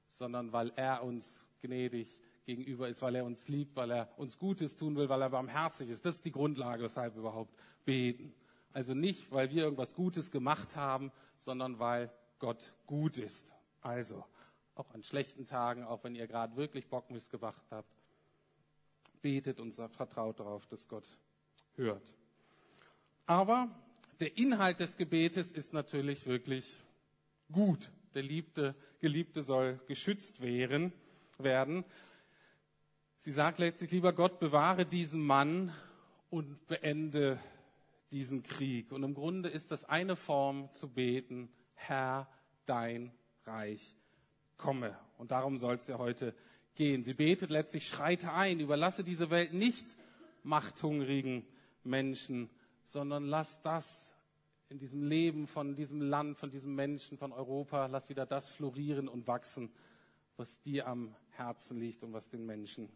sondern 0.09 0.52
weil 0.52 0.73
er 0.76 1.04
uns 1.04 1.47
gnädig 1.61 2.21
gegenüber 2.45 2.88
ist, 2.88 3.02
weil 3.02 3.16
er 3.16 3.25
uns 3.25 3.49
liebt, 3.49 3.76
weil 3.76 3.90
er 3.90 4.09
uns 4.16 4.38
Gutes 4.38 4.76
tun 4.76 4.97
will, 4.97 5.09
weil 5.09 5.23
er 5.23 5.30
barmherzig 5.30 5.90
ist. 5.90 6.04
Das 6.06 6.16
ist 6.16 6.26
die 6.26 6.33
Grundlage, 6.33 6.83
weshalb 6.85 7.14
wir 7.14 7.21
überhaupt 7.21 7.54
beten. 7.85 8.33
Also 8.73 8.95
nicht, 8.95 9.30
weil 9.33 9.50
wir 9.50 9.64
irgendwas 9.64 9.95
Gutes 9.95 10.30
gemacht 10.30 10.76
haben, 10.76 11.11
sondern 11.38 11.78
weil 11.78 12.11
Gott 12.38 12.73
gut 12.87 13.18
ist. 13.18 13.47
Also, 13.80 14.25
auch 14.75 14.90
an 14.92 15.02
schlechten 15.02 15.45
Tagen, 15.45 15.85
auch 15.85 16.04
wenn 16.04 16.14
ihr 16.14 16.26
gerade 16.26 16.56
wirklich 16.56 16.88
Bockmist 16.88 17.30
gemacht 17.30 17.64
habt, 17.71 17.88
betet 19.23 19.61
und 19.61 19.75
vertraut 19.75 20.40
darauf, 20.40 20.66
dass 20.66 20.88
Gott 20.88 21.18
hört. 21.75 22.14
Aber 23.26 23.68
der 24.21 24.38
Inhalt 24.38 24.80
des 24.80 24.97
Gebetes 24.97 25.50
ist 25.50 25.75
natürlich 25.75 26.26
wirklich 26.26 26.83
gut. 27.52 27.90
Der 28.14 28.23
Liebte, 28.23 28.75
Geliebte 29.00 29.42
soll 29.42 29.80
geschützt 29.88 30.40
werden, 30.40 30.92
werden. 31.38 31.85
Sie 33.18 33.33
sagt 33.33 33.59
letztlich, 33.59 33.90
lieber 33.90 34.12
Gott, 34.12 34.38
bewahre 34.38 34.87
diesen 34.87 35.26
Mann 35.26 35.73
und 36.30 36.66
beende 36.68 37.38
diesen 38.12 38.45
Krieg. 38.45 38.92
Und 38.92 39.02
im 39.02 39.14
Grunde 39.14 39.49
ist 39.49 39.71
das 39.71 39.85
eine 39.85 40.16
Form 40.16 40.73
zu 40.73 40.88
beten, 40.88 41.50
Herr, 41.75 42.28
dein 42.64 43.12
Reich 43.45 43.97
komme. 44.56 44.97
Und 45.18 45.33
darum 45.33 45.59
soll 45.59 45.75
es 45.75 45.88
ja 45.88 45.99
heute 45.99 46.35
gehen. 46.75 47.02
Sie 47.02 47.14
betet 47.14 47.50
letztlich, 47.50 47.88
schreite 47.88 48.33
ein, 48.33 48.61
überlasse 48.61 49.02
diese 49.02 49.30
Welt 49.30 49.52
nicht 49.52 49.85
machthungrigen 50.42 51.45
Menschen, 51.83 52.49
sondern 52.87 53.26
lass 53.26 53.61
das 53.61 54.12
in 54.69 54.78
diesem 54.78 55.02
Leben 55.02 55.47
von 55.47 55.75
diesem 55.76 56.00
Land, 56.00 56.38
von 56.38 56.50
diesem 56.50 56.75
Menschen, 56.75 57.19
von 57.19 57.33
Europa, 57.33 57.87
lass 57.87 58.09
wieder 58.09 58.26
das 58.26 58.50
florieren 58.50 59.09
und 59.09 59.26
wachsen, 59.26 59.71
was 60.37 60.62
dir 60.62 60.87
am 60.87 61.14
Herzen 61.31 61.78
liegt 61.78 62.02
und 62.02 62.12
was 62.12 62.31
den 62.31 62.47
Menschen 62.47 62.88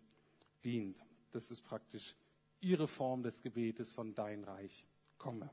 dient. 0.65 1.05
Das 1.33 1.51
ist 1.51 1.63
praktisch 1.63 2.17
ihre 2.61 2.89
Form 2.89 3.23
des 3.23 3.43
Gebetes 3.43 3.93
von 3.93 4.15
Dein 4.15 4.45
Reich 4.45 4.87
komme. 5.19 5.51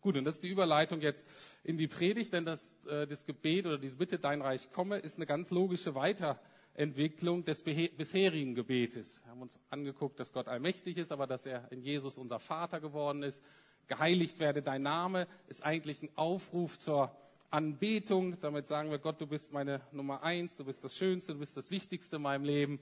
Gut, 0.00 0.16
und 0.16 0.24
das 0.24 0.36
ist 0.36 0.44
die 0.44 0.48
Überleitung 0.48 1.00
jetzt 1.00 1.26
in 1.62 1.76
die 1.76 1.88
Predigt, 1.88 2.32
denn 2.32 2.44
das, 2.44 2.70
äh, 2.86 3.06
das 3.06 3.26
Gebet 3.26 3.66
oder 3.66 3.78
diese 3.78 3.96
Bitte, 3.96 4.18
Dein 4.18 4.40
Reich 4.40 4.72
komme, 4.72 4.98
ist 4.98 5.16
eine 5.16 5.26
ganz 5.26 5.50
logische 5.50 5.94
Weiterentwicklung 6.74 7.44
des 7.44 7.62
bisherigen 7.62 8.54
Gebetes. 8.54 9.20
Wir 9.24 9.32
haben 9.32 9.42
uns 9.42 9.58
angeguckt, 9.70 10.18
dass 10.20 10.32
Gott 10.32 10.48
allmächtig 10.48 10.96
ist, 10.96 11.12
aber 11.12 11.26
dass 11.26 11.44
er 11.46 11.70
in 11.72 11.82
Jesus 11.82 12.16
unser 12.16 12.38
Vater 12.38 12.80
geworden 12.80 13.22
ist. 13.22 13.44
Geheiligt 13.86 14.38
werde 14.38 14.62
dein 14.62 14.82
Name 14.82 15.26
ist 15.48 15.64
eigentlich 15.64 16.02
ein 16.02 16.10
Aufruf 16.16 16.78
zur 16.78 17.14
Anbetung. 17.50 18.38
Damit 18.40 18.66
sagen 18.66 18.90
wir, 18.90 18.98
Gott, 18.98 19.20
du 19.20 19.26
bist 19.26 19.52
meine 19.52 19.80
Nummer 19.92 20.22
eins, 20.22 20.56
du 20.56 20.64
bist 20.64 20.84
das 20.84 20.96
Schönste, 20.96 21.32
du 21.34 21.40
bist 21.40 21.56
das 21.56 21.70
Wichtigste 21.70 22.16
in 22.16 22.22
meinem 22.22 22.44
Leben. 22.44 22.80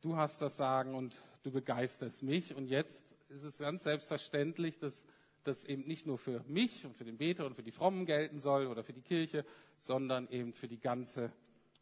Du 0.00 0.16
hast 0.16 0.42
das 0.42 0.56
Sagen 0.56 0.94
und 0.94 1.22
du 1.44 1.50
begeisterst 1.50 2.22
mich. 2.22 2.54
Und 2.54 2.66
jetzt 2.66 3.16
ist 3.28 3.44
es 3.44 3.58
ganz 3.58 3.84
selbstverständlich, 3.84 4.78
dass 4.78 5.06
das 5.44 5.64
eben 5.64 5.86
nicht 5.86 6.06
nur 6.06 6.18
für 6.18 6.44
mich 6.48 6.84
und 6.84 6.96
für 6.96 7.04
den 7.04 7.16
Beter 7.16 7.46
und 7.46 7.54
für 7.54 7.62
die 7.62 7.70
Frommen 7.70 8.04
gelten 8.04 8.38
soll 8.38 8.66
oder 8.66 8.82
für 8.82 8.92
die 8.92 9.02
Kirche, 9.02 9.44
sondern 9.78 10.28
eben 10.28 10.52
für 10.52 10.68
die 10.68 10.80
ganze 10.80 11.32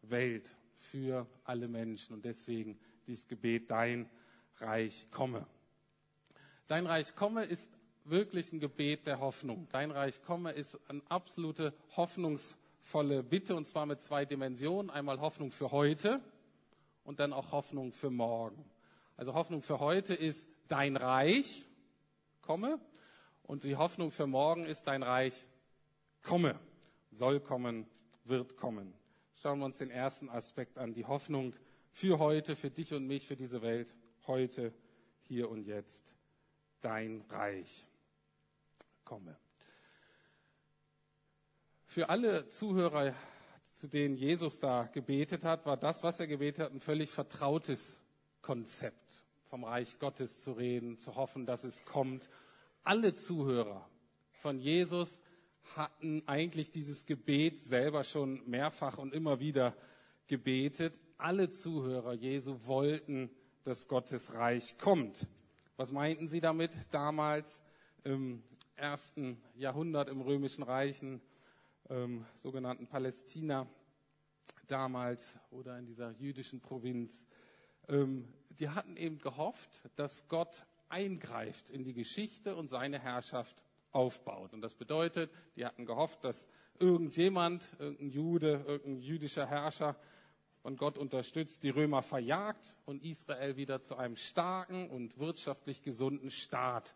Welt, 0.02 0.56
für 0.76 1.26
alle 1.44 1.68
Menschen. 1.68 2.14
Und 2.14 2.24
deswegen 2.24 2.78
dieses 3.06 3.28
Gebet, 3.28 3.70
dein 3.70 4.08
Reich 4.58 5.06
komme. 5.10 5.46
Dein 6.66 6.86
Reich 6.86 7.14
komme 7.14 7.44
ist 7.44 7.70
wirklich 8.04 8.52
ein 8.52 8.60
Gebet 8.60 9.06
der 9.06 9.20
Hoffnung. 9.20 9.68
Dein 9.70 9.90
Reich 9.90 10.22
komme 10.22 10.52
ist 10.52 10.78
eine 10.88 11.02
absolute 11.08 11.74
hoffnungsvolle 11.96 13.22
Bitte 13.22 13.54
und 13.56 13.66
zwar 13.66 13.86
mit 13.86 14.00
zwei 14.00 14.24
Dimensionen. 14.24 14.90
Einmal 14.90 15.20
Hoffnung 15.20 15.50
für 15.50 15.70
heute 15.72 16.20
und 17.04 17.20
dann 17.20 17.32
auch 17.32 17.52
Hoffnung 17.52 17.92
für 17.92 18.10
morgen. 18.10 18.64
Also 19.16 19.34
Hoffnung 19.34 19.62
für 19.62 19.80
heute 19.80 20.14
ist 20.14 20.48
dein 20.68 20.96
Reich 20.96 21.66
komme 22.42 22.80
und 23.44 23.64
die 23.64 23.76
Hoffnung 23.76 24.10
für 24.10 24.26
morgen 24.26 24.66
ist 24.66 24.84
dein 24.86 25.02
Reich 25.02 25.46
komme, 26.22 26.58
soll 27.12 27.40
kommen, 27.40 27.86
wird 28.24 28.56
kommen. 28.56 28.92
Schauen 29.38 29.58
wir 29.58 29.66
uns 29.66 29.76
den 29.78 29.90
ersten 29.90 30.30
Aspekt 30.30 30.78
an, 30.78 30.94
die 30.94 31.04
Hoffnung 31.04 31.54
für 31.90 32.18
heute, 32.18 32.56
für 32.56 32.70
dich 32.70 32.94
und 32.94 33.06
mich, 33.06 33.26
für 33.26 33.36
diese 33.36 33.60
Welt, 33.60 33.94
heute, 34.26 34.72
hier 35.20 35.50
und 35.50 35.66
jetzt. 35.66 36.14
Dein 36.80 37.22
Reich 37.28 37.86
komme. 39.04 39.36
Für 41.84 42.08
alle 42.08 42.48
Zuhörer, 42.48 43.14
zu 43.72 43.88
denen 43.88 44.16
Jesus 44.16 44.58
da 44.58 44.84
gebetet 44.84 45.44
hat, 45.44 45.66
war 45.66 45.76
das, 45.76 46.02
was 46.02 46.18
er 46.18 46.26
gebetet 46.26 46.64
hat, 46.64 46.72
ein 46.72 46.80
völlig 46.80 47.10
vertrautes 47.10 48.00
Konzept, 48.40 49.22
vom 49.50 49.64
Reich 49.64 49.98
Gottes 49.98 50.42
zu 50.42 50.52
reden, 50.52 50.98
zu 50.98 51.14
hoffen, 51.14 51.44
dass 51.44 51.64
es 51.64 51.84
kommt. 51.84 52.30
Alle 52.84 53.12
Zuhörer 53.12 53.86
von 54.30 54.58
Jesus 54.58 55.20
hatten 55.74 56.22
eigentlich 56.26 56.70
dieses 56.70 57.06
Gebet 57.06 57.58
selber 57.58 58.04
schon 58.04 58.48
mehrfach 58.48 58.98
und 58.98 59.12
immer 59.12 59.40
wieder 59.40 59.74
gebetet. 60.26 60.98
Alle 61.18 61.50
Zuhörer 61.50 62.12
Jesu 62.12 62.58
wollten, 62.66 63.30
dass 63.64 63.88
Gottes 63.88 64.34
Reich 64.34 64.78
kommt. 64.78 65.26
Was 65.76 65.92
meinten 65.92 66.28
sie 66.28 66.40
damit 66.40 66.76
damals? 66.90 67.62
Im 68.04 68.42
ersten 68.76 69.42
Jahrhundert 69.56 70.08
im 70.08 70.20
Römischen 70.20 70.62
Reich, 70.62 71.02
ähm, 71.88 72.24
sogenannten 72.34 72.86
Palästina 72.86 73.66
damals 74.66 75.38
oder 75.50 75.78
in 75.78 75.86
dieser 75.86 76.12
jüdischen 76.12 76.60
Provinz. 76.60 77.26
Ähm, 77.88 78.28
die 78.58 78.68
hatten 78.68 78.96
eben 78.96 79.18
gehofft, 79.18 79.82
dass 79.96 80.28
Gott 80.28 80.66
eingreift 80.88 81.70
in 81.70 81.84
die 81.84 81.94
Geschichte 81.94 82.54
und 82.54 82.68
seine 82.68 82.98
Herrschaft 82.98 83.62
aufbaut. 83.96 84.52
Und 84.52 84.60
das 84.60 84.74
bedeutet, 84.74 85.30
die 85.56 85.64
hatten 85.64 85.86
gehofft, 85.86 86.22
dass 86.22 86.48
irgendjemand, 86.78 87.74
irgendein 87.78 88.10
Jude, 88.10 88.64
irgendein 88.66 89.00
jüdischer 89.00 89.46
Herrscher 89.46 89.96
von 90.60 90.76
Gott 90.76 90.98
unterstützt, 90.98 91.64
die 91.64 91.70
Römer 91.70 92.02
verjagt 92.02 92.76
und 92.84 93.02
Israel 93.02 93.56
wieder 93.56 93.80
zu 93.80 93.96
einem 93.96 94.16
starken 94.16 94.90
und 94.90 95.18
wirtschaftlich 95.18 95.82
gesunden 95.82 96.30
Staat 96.30 96.94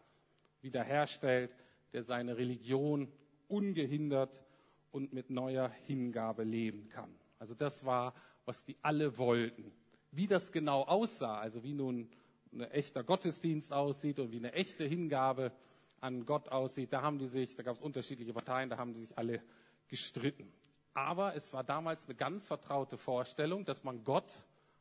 wiederherstellt, 0.61 1.51
der 1.95 2.03
seine 2.03 2.37
Religion 2.37 3.11
ungehindert 3.49 4.45
und 4.91 5.15
mit 5.15 5.31
neuer 5.31 5.71
Hingabe 5.87 6.45
leben 6.45 6.89
kann. 6.89 7.15
Also 7.39 7.55
das 7.55 7.87
war, 7.87 8.15
was 8.45 8.67
die 8.67 8.77
alle 8.83 9.17
wollten. 9.17 9.73
Wie 10.11 10.27
das 10.27 10.53
genau 10.53 10.83
aussah, 10.83 11.39
also 11.39 11.63
wie 11.65 11.73
nun 11.73 12.11
ein 12.53 12.61
echter 12.61 13.05
Gottesdienst 13.05 13.73
aussieht 13.73 14.19
und 14.19 14.33
wie 14.33 14.39
eine 14.39 14.53
echte 14.53 14.85
Hingabe 14.85 15.53
an 16.01 16.27
Gott 16.27 16.49
aussieht, 16.49 16.93
da 16.93 17.03
haben 17.03 17.19
die 17.19 17.27
sich, 17.27 17.57
da 17.57 17.63
gab 17.63 17.75
es 17.75 17.83
unterschiedliche 17.83 18.33
Parteien, 18.33 18.71
da 18.71 18.79
haben 18.79 18.93
die 18.93 19.01
sich 19.01 19.17
alle 19.19 19.43
gestritten. 19.89 20.53
Aber 20.95 21.35
es 21.37 21.53
war 21.53 21.63
damals 21.63 22.07
eine 22.07 22.15
ganz 22.15 22.47
vertraute 22.47 22.97
Vorstellung, 22.97 23.65
dass 23.65 23.85
man 23.85 24.05
Gott 24.05 24.33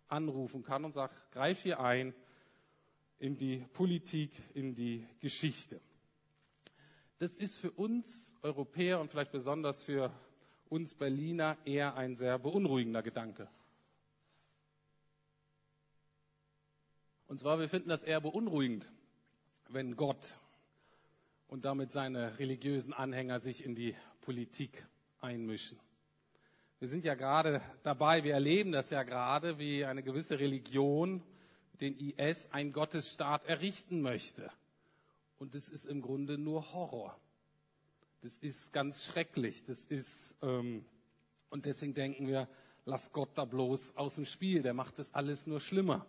anrufen 0.08 0.64
kann 0.64 0.86
und 0.86 0.94
sagt, 0.94 1.32
greif 1.32 1.62
hier 1.62 1.80
ein 1.80 2.14
in 3.20 3.38
die 3.38 3.66
Politik, 3.74 4.32
in 4.54 4.74
die 4.74 5.06
Geschichte 5.20 5.80
das 7.20 7.36
ist 7.36 7.58
für 7.58 7.72
uns 7.72 8.36
Europäer 8.42 9.00
und 9.00 9.12
vielleicht 9.12 9.34
besonders 9.34 9.84
für 9.84 10.12
uns 10.70 10.94
Berliner 10.94 11.58
eher 11.66 11.96
ein 11.96 12.16
sehr 12.16 12.40
beunruhigender 12.40 13.04
Gedanke. 13.04 13.50
Und 17.28 17.40
zwar, 17.40 17.60
wir 17.60 17.68
finden 17.70 17.90
das 17.90 18.04
eher 18.04 18.22
beunruhigend, 18.22 18.90
wenn 19.68 19.98
Gott 19.98 20.38
und 21.50 21.66
damit 21.66 21.92
seine 21.92 22.40
religiösen 22.40 22.94
Anhänger 22.94 23.40
sich 23.40 23.66
in 23.66 23.76
die 23.76 23.96
Politik 24.22 24.86
einmischen. 25.20 25.80
Wir 26.80 26.88
sind 26.88 27.04
ja 27.04 27.16
gerade 27.16 27.62
dabei, 27.84 28.24
wir 28.24 28.34
erleben 28.34 28.72
das 28.72 28.90
ja 28.92 29.04
gerade, 29.04 29.60
wie 29.60 29.84
eine 29.84 30.04
gewisse 30.04 30.40
Religion 30.40 31.22
den 31.82 31.98
IS 31.98 32.48
einen 32.52 32.72
Gottesstaat 32.72 33.46
errichten 33.46 34.02
möchte. 34.02 34.50
Und 35.40 35.56
das 35.56 35.70
ist 35.70 35.86
im 35.86 36.02
Grunde 36.02 36.38
nur 36.38 36.72
Horror. 36.74 37.20
Das 38.22 38.38
ist 38.38 38.72
ganz 38.72 39.06
schrecklich. 39.06 39.64
Das 39.64 39.86
ist, 39.86 40.36
ähm, 40.42 40.86
und 41.50 41.66
deswegen 41.66 41.94
denken 41.94 42.28
wir, 42.28 42.48
lass 42.86 43.12
Gott 43.12 43.30
da 43.36 43.46
bloß 43.46 43.96
aus 43.96 44.16
dem 44.16 44.26
Spiel. 44.26 44.62
Der 44.62 44.74
macht 44.74 45.00
das 45.00 45.14
alles 45.14 45.48
nur 45.48 45.62
schlimmer. 45.62 46.06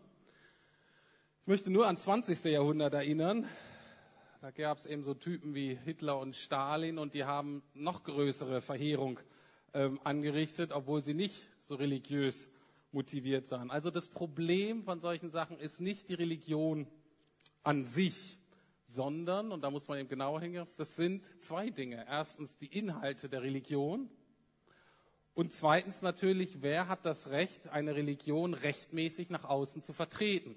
Ich 1.42 1.46
möchte 1.46 1.70
nur 1.70 1.86
ans 1.86 2.02
20. 2.02 2.44
Jahrhundert 2.44 2.94
erinnern. 2.94 3.46
Da 4.40 4.50
gab 4.50 4.78
es 4.78 4.86
eben 4.86 5.02
so 5.04 5.12
Typen 5.12 5.54
wie 5.54 5.74
Hitler 5.74 6.18
und 6.18 6.34
Stalin 6.34 6.96
und 6.96 7.12
die 7.12 7.24
haben 7.24 7.62
noch 7.74 8.04
größere 8.04 8.62
Verheerung 8.62 9.20
ähm, 9.74 10.00
angerichtet, 10.02 10.72
obwohl 10.72 11.02
sie 11.02 11.12
nicht 11.12 11.34
so 11.60 11.74
religiös 11.74 12.48
motiviert 12.90 13.50
waren. 13.50 13.70
Also 13.70 13.90
das 13.90 14.08
Problem 14.08 14.82
von 14.82 14.98
solchen 14.98 15.28
Sachen 15.28 15.58
ist 15.58 15.82
nicht 15.82 16.08
die 16.08 16.14
Religion 16.14 16.86
an 17.64 17.84
sich, 17.84 18.38
sondern, 18.86 19.52
und 19.52 19.60
da 19.60 19.70
muss 19.70 19.88
man 19.88 19.98
eben 19.98 20.08
genauer 20.08 20.40
hingehen, 20.40 20.66
das 20.78 20.96
sind 20.96 21.22
zwei 21.42 21.68
Dinge. 21.68 22.06
Erstens 22.08 22.56
die 22.56 22.78
Inhalte 22.78 23.28
der 23.28 23.42
Religion 23.42 24.08
und 25.34 25.52
zweitens 25.52 26.00
natürlich, 26.00 26.62
wer 26.62 26.88
hat 26.88 27.04
das 27.04 27.28
Recht, 27.28 27.68
eine 27.68 27.94
Religion 27.94 28.54
rechtmäßig 28.54 29.28
nach 29.28 29.44
außen 29.44 29.82
zu 29.82 29.92
vertreten. 29.92 30.56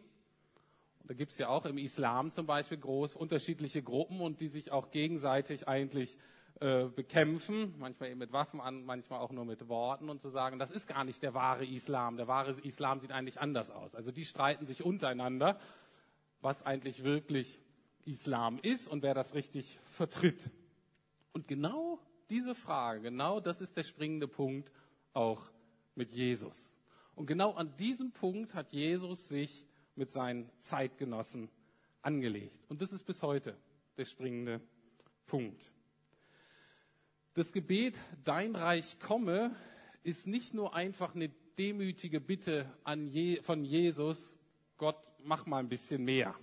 Da 1.06 1.14
gibt 1.14 1.34
es 1.34 1.38
ja 1.38 1.50
auch 1.50 1.66
im 1.66 1.78
Islam 1.78 2.32
zum 2.32 2.46
Beispiel 2.46 2.78
groß 2.78 3.16
unterschiedliche 3.16 3.84
Gruppen 3.84 4.22
und 4.22 4.40
die 4.40 4.48
sich 4.48 4.72
auch 4.72 4.90
gegenseitig 4.90 5.68
eigentlich 5.68 6.18
äh, 6.62 6.86
bekämpfen, 6.86 7.76
manchmal 7.78 8.10
eben 8.10 8.20
mit 8.20 8.32
Waffen 8.32 8.62
an, 8.62 8.86
manchmal 8.86 9.20
auch 9.20 9.32
nur 9.32 9.44
mit 9.44 9.68
Worten 9.68 10.10
und 10.10 10.22
zu 10.22 10.30
sagen, 10.30 10.60
das 10.60 10.72
ist 10.72 10.88
gar 10.88 11.04
nicht 11.04 11.22
der 11.22 11.34
wahre 11.34 11.66
Islam. 11.66 12.16
Der 12.16 12.28
wahre 12.28 12.52
Islam 12.52 13.02
sieht 13.02 13.12
eigentlich 13.12 13.42
anders 13.42 13.70
aus. 13.70 13.96
Also 13.96 14.12
die 14.12 14.24
streiten 14.24 14.66
sich 14.66 14.84
untereinander, 14.84 15.60
was 16.40 16.64
eigentlich 16.64 17.04
wirklich 17.04 17.60
Islam 18.06 18.60
ist 18.62 18.88
und 18.88 19.04
wer 19.04 19.14
das 19.14 19.34
richtig 19.34 19.80
vertritt. 19.86 20.52
Und 21.34 21.48
genau 21.48 22.00
diese 22.30 22.56
Frage, 22.56 23.02
genau 23.02 23.42
das 23.42 23.60
ist 23.60 23.76
der 23.76 23.84
springende 23.84 24.28
Punkt 24.30 24.72
auch 25.14 25.44
mit 25.96 26.14
Jesus. 26.14 26.76
Und 27.16 27.26
genau 27.26 27.54
an 27.54 27.76
diesem 27.76 28.12
Punkt 28.12 28.54
hat 28.54 28.72
Jesus 28.72 29.28
sich 29.28 29.66
mit 29.96 30.12
seinen 30.12 30.50
Zeitgenossen 30.60 31.50
angelegt. 32.02 32.60
Und 32.70 32.82
das 32.82 32.94
ist 32.94 33.04
bis 33.04 33.22
heute 33.24 33.58
der 33.98 34.06
springende 34.06 34.62
Punkt. 35.26 35.72
Das 37.34 37.52
Gebet, 37.52 37.98
dein 38.24 38.56
Reich 38.56 39.00
komme, 39.00 39.56
ist 40.04 40.28
nicht 40.28 40.54
nur 40.54 40.76
einfach 40.76 41.16
eine 41.16 41.30
demütige 41.58 42.20
Bitte 42.20 42.70
Je 43.10 43.42
von 43.42 43.64
Jesus, 43.64 44.36
Gott, 44.78 45.12
mach 45.24 45.46
mal 45.46 45.60
ein 45.60 45.70
bisschen 45.70 46.04
mehr 46.04 46.36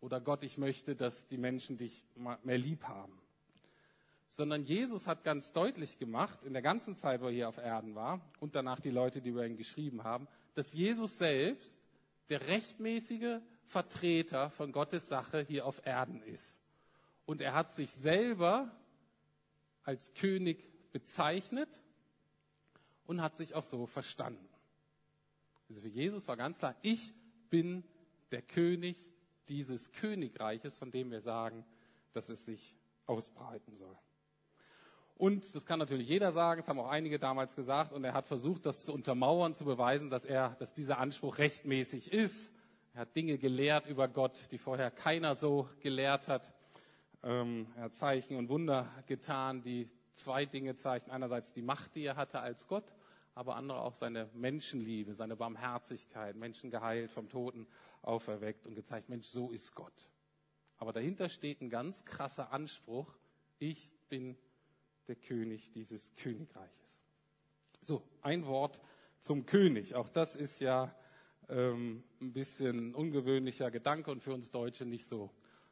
oder 0.00 0.20
Gott, 0.20 0.44
ich 0.44 0.58
möchte, 0.58 0.94
dass 0.94 1.26
die 1.26 1.38
Menschen 1.38 1.76
dich 1.76 2.04
mehr 2.44 2.58
lieb 2.58 2.84
haben. 2.84 3.12
Sondern 4.28 4.64
Jesus 4.64 5.06
hat 5.06 5.24
ganz 5.24 5.52
deutlich 5.52 5.98
gemacht, 5.98 6.44
in 6.44 6.52
der 6.52 6.62
ganzen 6.62 6.94
Zeit, 6.94 7.20
wo 7.20 7.26
er 7.26 7.32
hier 7.32 7.48
auf 7.48 7.58
Erden 7.58 7.94
war, 7.94 8.20
und 8.40 8.54
danach 8.54 8.78
die 8.78 8.90
Leute, 8.90 9.22
die 9.22 9.30
über 9.30 9.46
ihn 9.46 9.56
geschrieben 9.56 10.04
haben, 10.04 10.28
dass 10.54 10.74
Jesus 10.74 11.18
selbst 11.18 11.77
der 12.28 12.46
rechtmäßige 12.48 13.40
Vertreter 13.64 14.50
von 14.50 14.72
Gottes 14.72 15.08
Sache 15.08 15.40
hier 15.40 15.66
auf 15.66 15.84
Erden 15.86 16.22
ist. 16.22 16.60
Und 17.26 17.40
er 17.42 17.54
hat 17.54 17.70
sich 17.72 17.92
selber 17.92 18.70
als 19.82 20.14
König 20.14 20.68
bezeichnet 20.92 21.82
und 23.06 23.22
hat 23.22 23.36
sich 23.36 23.54
auch 23.54 23.62
so 23.62 23.86
verstanden. 23.86 24.48
Also 25.68 25.82
für 25.82 25.88
Jesus 25.88 26.28
war 26.28 26.36
ganz 26.36 26.58
klar, 26.58 26.74
ich 26.82 27.12
bin 27.50 27.84
der 28.30 28.42
König 28.42 28.96
dieses 29.48 29.92
Königreiches, 29.92 30.76
von 30.76 30.90
dem 30.90 31.10
wir 31.10 31.20
sagen, 31.20 31.64
dass 32.12 32.28
es 32.28 32.44
sich 32.44 32.74
ausbreiten 33.06 33.74
soll. 33.74 33.96
Und 35.18 35.56
das 35.56 35.66
kann 35.66 35.80
natürlich 35.80 36.08
jeder 36.08 36.30
sagen, 36.30 36.60
das 36.60 36.68
haben 36.68 36.78
auch 36.78 36.88
einige 36.88 37.18
damals 37.18 37.56
gesagt, 37.56 37.92
und 37.92 38.04
er 38.04 38.14
hat 38.14 38.28
versucht, 38.28 38.64
das 38.64 38.84
zu 38.84 38.94
untermauern, 38.94 39.52
zu 39.52 39.64
beweisen, 39.64 40.10
dass 40.10 40.24
er, 40.24 40.50
dass 40.60 40.72
dieser 40.72 40.98
Anspruch 40.98 41.38
rechtmäßig 41.38 42.12
ist. 42.12 42.52
Er 42.94 43.00
hat 43.00 43.16
Dinge 43.16 43.36
gelehrt 43.36 43.86
über 43.86 44.06
Gott, 44.06 44.52
die 44.52 44.58
vorher 44.58 44.92
keiner 44.92 45.34
so 45.34 45.68
gelehrt 45.80 46.28
hat. 46.28 46.52
Ähm, 47.24 47.66
er 47.74 47.84
hat 47.84 47.96
Zeichen 47.96 48.36
und 48.36 48.48
Wunder 48.48 48.88
getan, 49.06 49.60
die 49.60 49.90
zwei 50.12 50.46
Dinge 50.46 50.76
zeichnen. 50.76 51.10
Einerseits 51.10 51.52
die 51.52 51.62
Macht, 51.62 51.96
die 51.96 52.04
er 52.04 52.14
hatte 52.14 52.38
als 52.38 52.68
Gott, 52.68 52.94
aber 53.34 53.56
andere 53.56 53.80
auch 53.80 53.96
seine 53.96 54.30
Menschenliebe, 54.34 55.14
seine 55.14 55.34
Barmherzigkeit, 55.34 56.36
Menschen 56.36 56.70
geheilt, 56.70 57.10
vom 57.10 57.28
Toten 57.28 57.66
auferweckt 58.02 58.68
und 58.68 58.76
gezeigt, 58.76 59.08
Mensch, 59.08 59.26
so 59.26 59.50
ist 59.50 59.74
Gott. 59.74 60.10
Aber 60.76 60.92
dahinter 60.92 61.28
steht 61.28 61.60
ein 61.60 61.70
ganz 61.70 62.04
krasser 62.04 62.52
Anspruch, 62.52 63.12
ich 63.58 63.90
bin 64.08 64.36
der 65.08 65.16
König 65.16 65.72
dieses 65.72 66.14
Königreiches. 66.16 67.02
So, 67.82 68.02
ein 68.22 68.46
Wort 68.46 68.80
zum 69.20 69.46
König. 69.46 69.94
Auch 69.94 70.08
das 70.08 70.36
ist 70.36 70.60
ja 70.60 70.94
ähm, 71.48 72.04
ein 72.20 72.32
bisschen 72.32 72.94
ungewöhnlicher 72.94 73.70
Gedanke 73.70 74.10
und 74.10 74.22
für 74.22 74.34
uns 74.34 74.50
Deutsche 74.50 74.84
nicht 74.84 75.06
so 75.06 75.30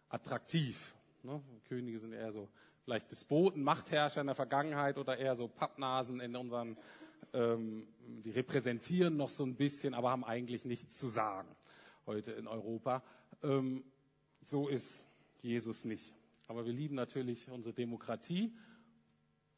attraktiv. 0.08 0.94
Ne? 1.22 1.42
Könige 1.68 1.98
sind 1.98 2.12
eher 2.12 2.32
so 2.32 2.48
vielleicht 2.82 3.10
Despoten, 3.10 3.62
Machtherrscher 3.62 4.20
in 4.20 4.28
der 4.28 4.36
Vergangenheit 4.36 4.96
oder 4.96 5.18
eher 5.18 5.34
so 5.34 5.48
Pappnasen 5.48 6.20
in 6.20 6.36
unseren, 6.36 6.78
ähm, 7.32 7.88
die 8.06 8.30
repräsentieren 8.30 9.16
noch 9.16 9.28
so 9.28 9.44
ein 9.44 9.56
bisschen, 9.56 9.92
aber 9.92 10.10
haben 10.10 10.24
eigentlich 10.24 10.64
nichts 10.64 10.98
zu 10.98 11.08
sagen 11.08 11.48
heute 12.06 12.32
in 12.32 12.46
Europa. 12.46 13.02
Ähm, 13.42 13.84
so 14.40 14.68
ist 14.68 15.04
Jesus 15.42 15.84
nicht. 15.84 16.14
Aber 16.46 16.64
wir 16.64 16.72
lieben 16.72 16.94
natürlich 16.94 17.50
unsere 17.50 17.74
Demokratie 17.74 18.54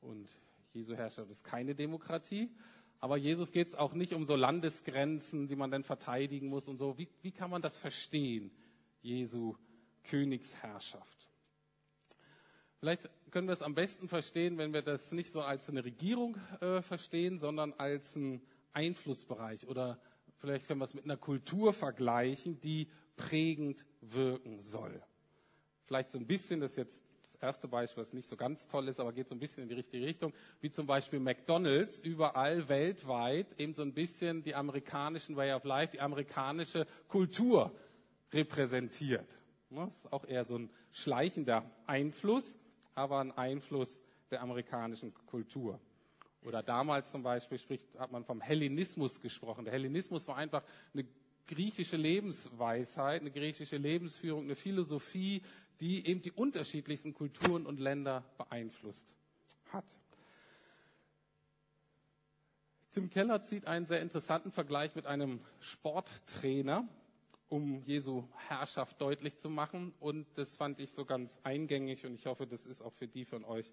und 0.01 0.29
Jesu 0.73 0.95
Herrschaft 0.95 1.31
ist 1.31 1.45
keine 1.45 1.75
Demokratie. 1.75 2.51
Aber 3.01 3.17
Jesus 3.17 3.53
geht 3.53 3.69
es 3.69 3.75
auch 3.75 3.95
nicht 3.95 4.13
um 4.13 4.25
so 4.25 4.35
Landesgrenzen, 4.35 5.47
die 5.47 5.57
man 5.57 5.71
dann 5.71 5.85
verteidigen 5.85 6.49
muss 6.49 6.69
und 6.69 6.79
so. 6.79 6.99
Wie, 6.99 7.09
wie 7.23 7.31
kann 7.31 7.51
man 7.51 7.63
das 7.63 7.79
verstehen, 7.79 8.51
Jesu 9.03 9.57
Königsherrschaft? 10.05 11.29
Vielleicht 12.81 13.09
können 13.31 13.49
wir 13.49 13.53
es 13.53 13.63
am 13.63 13.75
besten 13.75 14.09
verstehen, 14.09 14.59
wenn 14.59 14.73
wir 14.73 14.83
das 14.83 15.13
nicht 15.13 15.31
so 15.31 15.43
als 15.43 15.69
eine 15.69 15.85
Regierung 15.85 16.37
äh, 16.61 16.81
verstehen, 16.83 17.39
sondern 17.39 17.73
als 17.75 18.17
einen 18.17 18.41
Einflussbereich. 18.73 19.67
Oder 19.67 20.01
vielleicht 20.37 20.67
können 20.67 20.81
wir 20.81 20.85
es 20.85 20.95
mit 20.95 21.05
einer 21.05 21.17
Kultur 21.17 21.73
vergleichen, 21.73 22.61
die 22.61 22.89
prägend 23.17 23.85
wirken 24.01 24.61
soll. 24.61 25.03
Vielleicht 25.85 26.11
so 26.11 26.19
ein 26.19 26.27
bisschen, 26.27 26.61
das 26.61 26.73
ist 26.73 26.77
jetzt 26.77 27.05
erste 27.41 27.69
Beispiel, 27.69 28.03
das 28.03 28.13
nicht 28.13 28.29
so 28.29 28.37
ganz 28.37 28.69
toll 28.69 28.89
ist, 28.89 29.01
aber 29.01 29.13
geht 29.13 29.29
so 29.29 29.35
ein 29.35 29.39
bisschen 29.39 29.63
in 29.63 29.69
die 29.69 29.75
richtige 29.75 30.07
Richtung, 30.07 30.33
wie 30.61 30.71
zum 30.71 30.87
Beispiel 30.87 31.21
McDonald's 31.21 32.01
überall 32.01 32.69
weltweit 32.69 33.59
eben 33.59 33.75
so 33.75 33.83
ein 33.83 33.95
bisschen 33.95 34.43
die 34.43 34.55
amerikanischen 34.55 35.37
Way 35.37 35.53
of 35.53 35.65
Life, 35.65 35.93
die 35.93 36.01
amerikanische 36.01 36.87
Kultur 37.09 37.73
repräsentiert. 38.33 39.39
Das 39.71 39.99
ist 39.99 40.13
auch 40.13 40.25
eher 40.25 40.45
so 40.45 40.57
ein 40.57 40.71
schleichender 40.93 41.71
Einfluss, 41.87 42.57
aber 42.95 43.21
ein 43.21 43.33
Einfluss 43.33 44.01
der 44.31 44.43
amerikanischen 44.43 45.15
Kultur. 45.27 45.81
Oder 46.45 46.63
damals 46.63 47.11
zum 47.11 47.23
Beispiel 47.23 47.59
spricht, 47.59 47.87
hat 47.99 48.13
man 48.13 48.25
vom 48.25 48.41
Hellenismus 48.41 49.21
gesprochen. 49.21 49.65
Der 49.65 49.73
Hellenismus 49.73 50.29
war 50.29 50.37
einfach 50.37 50.63
eine 50.95 51.05
griechische 51.49 51.97
Lebensweisheit, 51.97 53.23
eine 53.23 53.33
griechische 53.33 53.79
Lebensführung, 53.79 54.45
eine 54.45 54.55
Philosophie, 54.55 55.43
die 55.81 56.07
eben 56.07 56.23
die 56.23 56.33
unterschiedlichsten 56.33 57.15
Kulturen 57.15 57.67
und 57.67 57.81
Länder 57.81 58.25
beeinflusst 58.37 59.15
hat. 59.73 59.85
Tim 62.91 63.11
Keller 63.11 63.43
zieht 63.43 63.67
einen 63.67 63.87
sehr 63.87 64.01
interessanten 64.01 64.51
Vergleich 64.51 64.95
mit 64.95 65.07
einem 65.07 65.41
Sporttrainer, 65.61 66.89
um 67.49 67.83
Jesu 67.85 68.25
Herrschaft 68.49 69.01
deutlich 69.01 69.37
zu 69.37 69.51
machen. 69.51 69.93
Und 70.01 70.27
das 70.37 70.57
fand 70.57 70.81
ich 70.81 70.91
so 70.93 71.05
ganz 71.05 71.41
eingängig 71.45 72.07
und 72.07 72.15
ich 72.15 72.27
hoffe, 72.27 72.47
das 72.47 72.67
ist 72.67 72.83
auch 72.83 72.93
für 72.93 73.09
die 73.09 73.25
von 73.25 73.45
euch, 73.45 73.73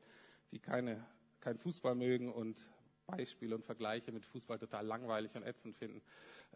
die 0.51 0.59
keine, 0.59 1.05
kein 1.39 1.57
Fußball 1.57 1.95
mögen 1.95 2.31
und 2.31 2.67
Beispiele 3.07 3.55
und 3.55 3.63
Vergleiche 3.63 4.11
mit 4.11 4.25
Fußball 4.25 4.59
total 4.59 4.85
langweilig 4.85 5.35
und 5.35 5.43
ätzend 5.43 5.77
finden, 5.77 6.01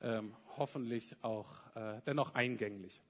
ähm, 0.02 0.36
hoffentlich 0.58 1.16
auch 1.24 1.48
äh, 1.76 2.02
dennoch 2.06 2.36
eingänglich. 2.36 3.02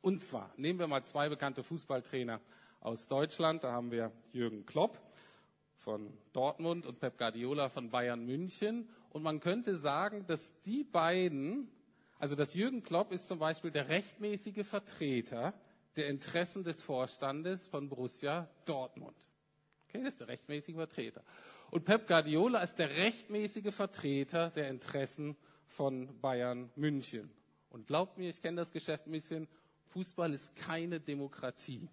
Und 0.00 0.22
zwar 0.22 0.52
nehmen 0.56 0.78
wir 0.78 0.86
mal 0.86 1.04
zwei 1.04 1.28
bekannte 1.28 1.62
Fußballtrainer 1.62 2.40
aus 2.80 3.08
Deutschland. 3.08 3.64
Da 3.64 3.72
haben 3.72 3.90
wir 3.90 4.12
Jürgen 4.32 4.64
Klopp 4.66 5.00
von 5.74 6.12
Dortmund 6.32 6.86
und 6.86 7.00
Pep 7.00 7.18
Guardiola 7.18 7.68
von 7.68 7.90
Bayern 7.90 8.24
München. 8.24 8.88
Und 9.10 9.22
man 9.22 9.40
könnte 9.40 9.76
sagen, 9.76 10.26
dass 10.26 10.60
die 10.62 10.84
beiden, 10.84 11.70
also 12.18 12.36
dass 12.36 12.54
Jürgen 12.54 12.82
Klopp 12.82 13.12
ist 13.12 13.28
zum 13.28 13.38
Beispiel 13.38 13.70
der 13.70 13.88
rechtmäßige 13.88 14.66
Vertreter 14.66 15.54
der 15.96 16.08
Interessen 16.08 16.62
des 16.62 16.82
Vorstandes 16.82 17.66
von 17.66 17.88
Borussia 17.88 18.48
Dortmund. 18.66 19.16
Okay, 19.88 19.98
das 20.02 20.14
ist 20.14 20.20
der 20.20 20.28
rechtmäßige 20.28 20.74
Vertreter. 20.74 21.24
Und 21.70 21.84
Pep 21.84 22.06
Guardiola 22.06 22.60
ist 22.62 22.76
der 22.76 22.96
rechtmäßige 22.96 23.74
Vertreter 23.74 24.50
der 24.50 24.68
Interessen 24.70 25.36
von 25.66 26.18
Bayern 26.20 26.70
München. 26.76 27.30
Und 27.70 27.86
glaubt 27.86 28.16
mir, 28.16 28.30
ich 28.30 28.40
kenne 28.40 28.56
das 28.56 28.72
Geschäft 28.72 29.06
ein 29.06 29.12
bisschen 29.12 29.48
Fußball 29.88 30.32
ist 30.34 30.54
keine 30.54 31.00
Demokratie. 31.00 31.88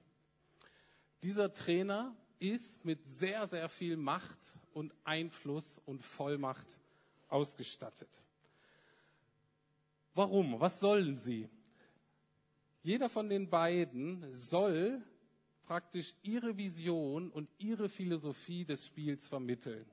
Dieser 1.23 1.53
Trainer 1.53 2.15
ist 2.39 2.83
mit 2.83 3.09
sehr, 3.09 3.47
sehr 3.47 3.69
viel 3.69 3.97
Macht 3.97 4.57
und 4.73 4.93
Einfluss 5.03 5.81
und 5.85 6.03
Vollmacht 6.03 6.79
ausgestattet. 7.29 8.21
Warum? 10.13 10.59
Was 10.59 10.79
sollen 10.79 11.17
sie? 11.17 11.49
Jeder 12.81 13.09
von 13.09 13.29
den 13.29 13.49
beiden 13.49 14.31
soll 14.33 15.01
praktisch 15.65 16.15
ihre 16.23 16.57
Vision 16.57 17.29
und 17.31 17.49
ihre 17.57 17.89
Philosophie 17.89 18.65
des 18.65 18.85
Spiels 18.85 19.27
vermitteln. 19.27 19.85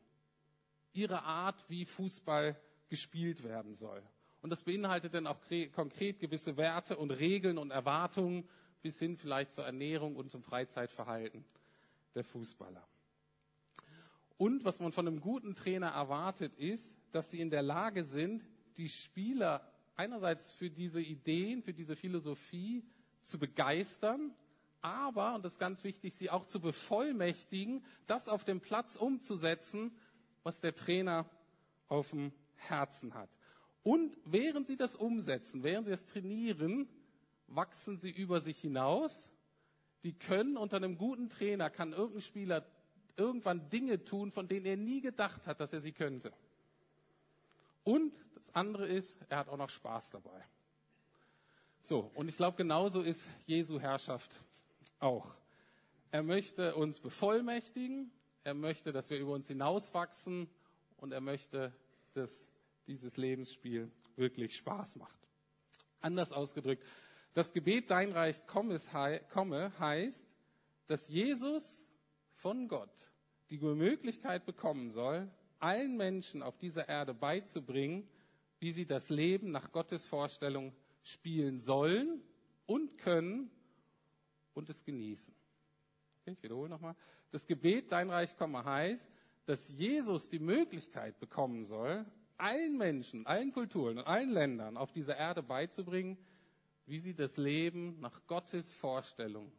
Ihre 0.93 1.23
Art, 1.23 1.65
wie 1.69 1.85
Fußball 1.85 2.61
gespielt 2.89 3.43
werden 3.43 3.75
soll. 3.75 4.03
Und 4.43 4.51
das 4.51 4.63
beinhaltet 4.63 5.15
dann 5.15 5.27
auch 5.27 5.39
konkret 5.73 6.19
gewisse 6.19 6.57
Werte 6.57 6.97
und 6.97 7.11
Regeln 7.11 7.59
und 7.59 7.71
Erwartungen 7.71 8.49
bis 8.83 8.99
hin 8.99 9.17
vielleicht 9.17 9.53
zur 9.53 9.65
Ernährung 9.65 10.17
und 10.17 10.31
zum 10.31 10.43
Freizeitverhalten 10.43 11.45
der 12.15 12.25
Fußballer. 12.25 12.87
Und 14.37 14.65
was 14.65 14.81
man 14.81 14.91
von 14.91 15.07
einem 15.07 15.21
guten 15.21 15.55
Trainer 15.55 15.89
erwartet, 15.89 16.57
ist, 16.57 16.97
dass 17.13 17.31
sie 17.31 17.41
in 17.41 17.51
der 17.51 17.63
Lage 17.63 18.05
sind, 18.05 18.45
die 18.77 18.89
Spieler 18.89 19.67
einerseits 19.95 20.53
für 20.53 20.69
diese 20.69 21.01
Ideen, 21.01 21.63
für 21.63 21.73
diese 21.73 21.95
Philosophie 21.95 22.85
zu 23.23 23.39
begeistern, 23.39 24.35
aber, 24.83 25.37
und 25.37 25.45
das 25.45 25.53
ist 25.53 25.59
ganz 25.59 25.85
wichtig, 25.85 26.15
sie 26.15 26.29
auch 26.29 26.45
zu 26.45 26.61
bevollmächtigen, 26.61 27.85
das 28.07 28.29
auf 28.29 28.45
dem 28.45 28.61
Platz 28.61 28.97
umzusetzen, 28.97 29.97
was 30.43 30.61
der 30.61 30.75
Trainer 30.75 31.29
auf 31.89 32.11
dem 32.11 32.33
Herzen 32.57 33.15
hat. 33.15 33.31
Und 33.85 34.17
während 34.25 34.67
sie 34.67 34.77
das 34.77 34.97
umsetzen, 34.97 35.63
während 35.63 35.87
sie 35.87 35.93
das 35.93 36.07
trainieren, 36.07 36.89
wachsen 37.47 37.99
sie 37.99 38.11
über 38.11 38.41
sich 38.41 38.59
hinaus. 38.61 39.31
Die 40.03 40.13
können 40.13 40.57
unter 40.57 40.77
einem 40.77 40.99
guten 40.99 41.29
Trainer, 41.29 41.71
kann 41.71 41.93
irgendein 41.93 42.23
Spieler 42.23 42.67
irgendwann 43.17 43.69
Dinge 43.69 44.05
tun, 44.05 44.33
von 44.33 44.49
denen 44.49 44.67
er 44.67 44.77
nie 44.77 45.01
gedacht 45.01 45.47
hat, 45.47 45.61
dass 45.61 45.73
er 45.73 45.81
sie 45.81 45.93
könnte. 45.93 46.33
Und 47.85 48.13
das 48.35 48.55
andere 48.55 48.87
ist, 48.87 49.17
er 49.29 49.39
hat 49.39 49.49
auch 49.49 49.57
noch 49.57 49.69
Spaß 49.69 50.11
dabei. 50.11 50.45
So, 51.83 52.11
und 52.15 52.29
ich 52.29 52.37
glaube, 52.37 52.57
genauso 52.57 53.03
ist 53.03 53.29
Jesu 53.47 53.81
Herrschaft 53.81 54.41
auch. 55.03 55.35
Er 56.11 56.23
möchte 56.23 56.75
uns 56.75 57.01
bevollmächtigen, 57.01 58.11
er 58.45 58.55
möchte, 58.55 58.93
dass 58.93 59.11
wir 59.11 59.19
über 59.19 59.33
uns 59.33 59.49
hinauswachsen 59.49 60.49
und 60.97 61.13
er 61.13 61.21
möchte, 61.21 61.73
dass 62.15 62.49
dieses 62.87 63.17
Lebensspiel 63.17 63.91
wirklich 64.17 64.57
Spaß 64.57 64.97
macht. 64.97 65.19
Anders 66.01 66.33
ausgedrückt, 66.33 66.85
das 67.33 67.53
Gebet 67.53 67.91
Dein 67.91 68.13
Reich 68.13 68.47
komme 68.47 69.73
heißt, 69.79 70.27
dass 70.87 71.09
Jesus 71.09 71.89
von 72.35 72.69
Gott 72.69 73.11
die 73.51 73.59
Möglichkeit 73.59 74.45
bekommen 74.45 74.91
soll, 74.91 75.31
allen 75.59 75.97
Menschen 75.97 76.43
auf 76.43 76.59
dieser 76.59 76.89
Erde 76.89 77.15
beizubringen, 77.15 78.09
wie 78.59 78.73
sie 78.73 78.87
das 78.87 79.09
Leben 79.09 79.51
nach 79.51 79.73
Gottes 79.73 80.05
Vorstellung 80.05 80.75
spielen 81.03 81.59
sollen 81.61 82.23
und 82.67 82.99
können 82.99 83.51
und 84.55 84.69
es 84.71 84.85
genießen. 84.85 85.35
Okay, 86.23 86.33
ich 86.33 86.43
wiederhole 86.43 86.69
nochmal. 86.69 86.95
Das 87.31 87.47
Gebet, 87.47 87.91
dein 87.91 88.11
Reich 88.11 88.37
komme, 88.37 88.65
heißt, 88.65 89.11
dass 89.47 89.69
Jesus 89.71 90.29
die 90.29 90.39
Möglichkeit 90.39 91.19
bekommen 91.19 91.65
soll, 91.65 92.07
allen 92.37 92.77
Menschen, 92.77 93.27
allen 93.27 93.53
Kulturen 93.53 93.99
und 93.99 94.07
allen 94.07 94.31
Ländern 94.31 94.77
auf 94.77 94.93
dieser 94.93 95.17
Erde 95.17 95.43
beizubringen, 95.43 96.17
wie 96.87 96.99
sie 96.99 97.15
das 97.15 97.37
Leben 97.37 97.99
nach 98.01 98.27
Gottes 98.27 98.73
Vorstellung 98.73 99.53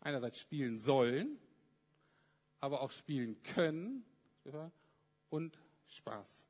einerseits 0.00 0.40
spielen 0.40 0.78
sollen, 0.78 1.38
aber 2.58 2.80
auch 2.80 2.90
spielen 2.90 3.42
können 3.42 4.04
und 5.28 5.58
Spaß 5.86 6.46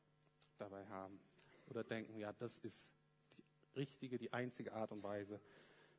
dabei 0.59 0.87
haben 0.87 1.21
oder 1.67 1.85
denken, 1.85 2.17
ja, 2.19 2.33
das 2.33 2.59
ist 2.59 2.93
die 3.37 3.79
richtige, 3.79 4.19
die 4.19 4.33
einzige 4.33 4.73
Art 4.73 4.93
und 4.93 5.03
Weise, 5.03 5.41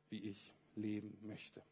wie 0.08 0.22
ich 0.28 0.54
leben 0.74 1.18
möchte. 1.22 1.62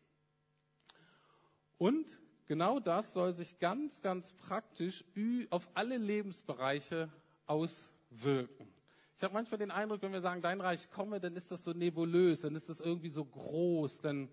Und 1.80 2.18
genau 2.44 2.78
das 2.78 3.14
soll 3.14 3.32
sich 3.32 3.58
ganz, 3.58 4.02
ganz 4.02 4.34
praktisch 4.34 5.02
auf 5.48 5.66
alle 5.72 5.96
Lebensbereiche 5.96 7.08
auswirken. 7.46 8.68
Ich 9.16 9.22
habe 9.24 9.32
manchmal 9.32 9.56
den 9.56 9.70
Eindruck, 9.70 10.02
wenn 10.02 10.12
wir 10.12 10.20
sagen, 10.20 10.42
dein 10.42 10.60
Reich 10.60 10.90
komme, 10.90 11.20
dann 11.20 11.36
ist 11.36 11.50
das 11.50 11.64
so 11.64 11.72
nebulös, 11.72 12.42
dann 12.42 12.54
ist 12.54 12.68
das 12.68 12.80
irgendwie 12.80 13.08
so 13.08 13.24
groß, 13.24 14.02
dann 14.02 14.28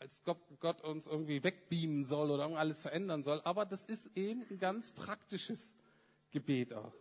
als 0.00 0.24
Gott, 0.24 0.38
Gott 0.58 0.82
uns 0.82 1.06
irgendwie 1.06 1.44
wegbeamen 1.44 2.02
soll 2.02 2.32
oder 2.32 2.46
alles 2.56 2.82
verändern 2.82 3.22
soll. 3.22 3.40
Aber 3.44 3.64
das 3.64 3.84
ist 3.84 4.10
eben 4.16 4.44
ein 4.50 4.58
ganz 4.58 4.90
praktisches 4.90 5.76
Gebet 6.32 6.74
auch. 6.74 6.92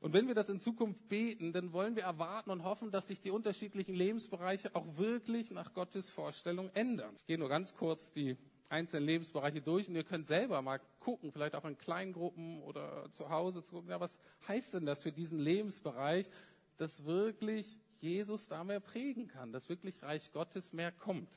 Und 0.00 0.14
wenn 0.14 0.26
wir 0.26 0.34
das 0.34 0.48
in 0.48 0.58
Zukunft 0.58 1.06
beten, 1.06 1.52
dann 1.52 1.74
wollen 1.74 1.96
wir 1.96 2.04
erwarten 2.04 2.50
und 2.50 2.64
hoffen, 2.64 2.90
dass 2.90 3.08
sich 3.08 3.20
die 3.20 3.30
unterschiedlichen 3.30 3.94
Lebensbereiche 3.94 4.74
auch 4.74 4.86
wirklich 4.96 5.50
nach 5.50 5.74
Gottes 5.74 6.08
Vorstellung 6.08 6.70
ändern. 6.72 7.14
Ich 7.16 7.26
gehe 7.26 7.36
nur 7.36 7.50
ganz 7.50 7.74
kurz 7.74 8.10
die 8.10 8.38
einzelnen 8.68 9.06
Lebensbereiche 9.06 9.60
durch 9.60 9.88
und 9.88 9.94
ihr 9.94 10.04
könnt 10.04 10.26
selber 10.26 10.60
mal 10.62 10.80
gucken, 11.00 11.32
vielleicht 11.32 11.54
auch 11.54 11.64
in 11.64 11.78
Kleingruppen 11.78 12.62
oder 12.62 13.10
zu 13.10 13.30
Hause 13.30 13.62
zu 13.62 13.74
gucken, 13.74 13.90
ja, 13.90 14.00
was 14.00 14.18
heißt 14.48 14.74
denn 14.74 14.86
das 14.86 15.02
für 15.02 15.12
diesen 15.12 15.38
Lebensbereich, 15.38 16.28
dass 16.76 17.04
wirklich 17.04 17.78
Jesus 17.98 18.48
da 18.48 18.64
mehr 18.64 18.80
prägen 18.80 19.28
kann, 19.28 19.52
dass 19.52 19.68
wirklich 19.68 20.02
Reich 20.02 20.32
Gottes 20.32 20.72
mehr 20.72 20.92
kommt. 20.92 21.30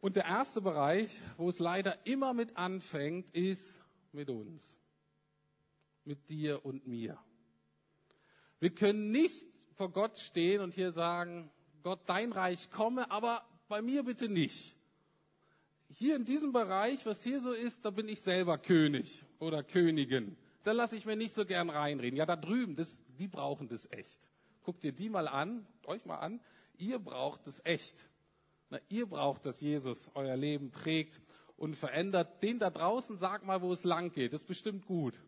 Und 0.00 0.16
der 0.16 0.24
erste 0.24 0.60
Bereich, 0.60 1.20
wo 1.36 1.48
es 1.48 1.58
leider 1.58 2.06
immer 2.06 2.34
mit 2.34 2.56
anfängt, 2.56 3.30
ist 3.30 3.80
mit 4.10 4.28
uns. 4.28 4.76
Mit 6.04 6.28
dir 6.28 6.64
und 6.64 6.86
mir. 6.88 7.16
Wir 8.58 8.74
können 8.74 9.12
nicht 9.12 9.46
vor 9.74 9.90
Gott 9.92 10.18
stehen 10.18 10.60
und 10.60 10.74
hier 10.74 10.92
sagen, 10.92 11.50
Gott, 11.82 12.00
dein 12.06 12.32
Reich 12.32 12.70
komme, 12.70 13.10
aber 13.10 13.46
bei 13.68 13.80
mir 13.80 14.02
bitte 14.02 14.28
nicht. 14.28 14.76
Hier 15.94 16.16
in 16.16 16.24
diesem 16.24 16.52
Bereich, 16.52 17.04
was 17.04 17.22
hier 17.22 17.40
so 17.40 17.52
ist, 17.52 17.84
da 17.84 17.90
bin 17.90 18.08
ich 18.08 18.20
selber 18.20 18.56
König 18.56 19.24
oder 19.38 19.62
Königin. 19.62 20.36
Da 20.64 20.72
lasse 20.72 20.96
ich 20.96 21.04
mir 21.04 21.16
nicht 21.16 21.34
so 21.34 21.44
gern 21.44 21.68
reinreden. 21.68 22.16
Ja, 22.16 22.24
da 22.24 22.36
drüben, 22.36 22.76
das, 22.76 23.02
die 23.18 23.28
brauchen 23.28 23.68
das 23.68 23.90
echt. 23.90 24.20
Guckt 24.62 24.84
dir 24.84 24.92
die 24.92 25.10
mal 25.10 25.28
an, 25.28 25.66
euch 25.84 26.04
mal 26.06 26.16
an. 26.16 26.40
Ihr 26.78 26.98
braucht 26.98 27.46
es 27.46 27.60
echt. 27.64 28.08
Na, 28.70 28.78
ihr 28.88 29.06
braucht, 29.06 29.44
dass 29.44 29.60
Jesus 29.60 30.10
euer 30.14 30.36
Leben 30.36 30.70
prägt 30.70 31.20
und 31.56 31.76
verändert. 31.76 32.42
Den 32.42 32.58
da 32.58 32.70
draußen 32.70 33.18
sagt 33.18 33.44
mal, 33.44 33.60
wo 33.60 33.70
es 33.72 33.84
lang 33.84 34.12
geht. 34.12 34.32
Das 34.32 34.42
ist 34.42 34.48
bestimmt 34.48 34.86
gut. 34.86 35.20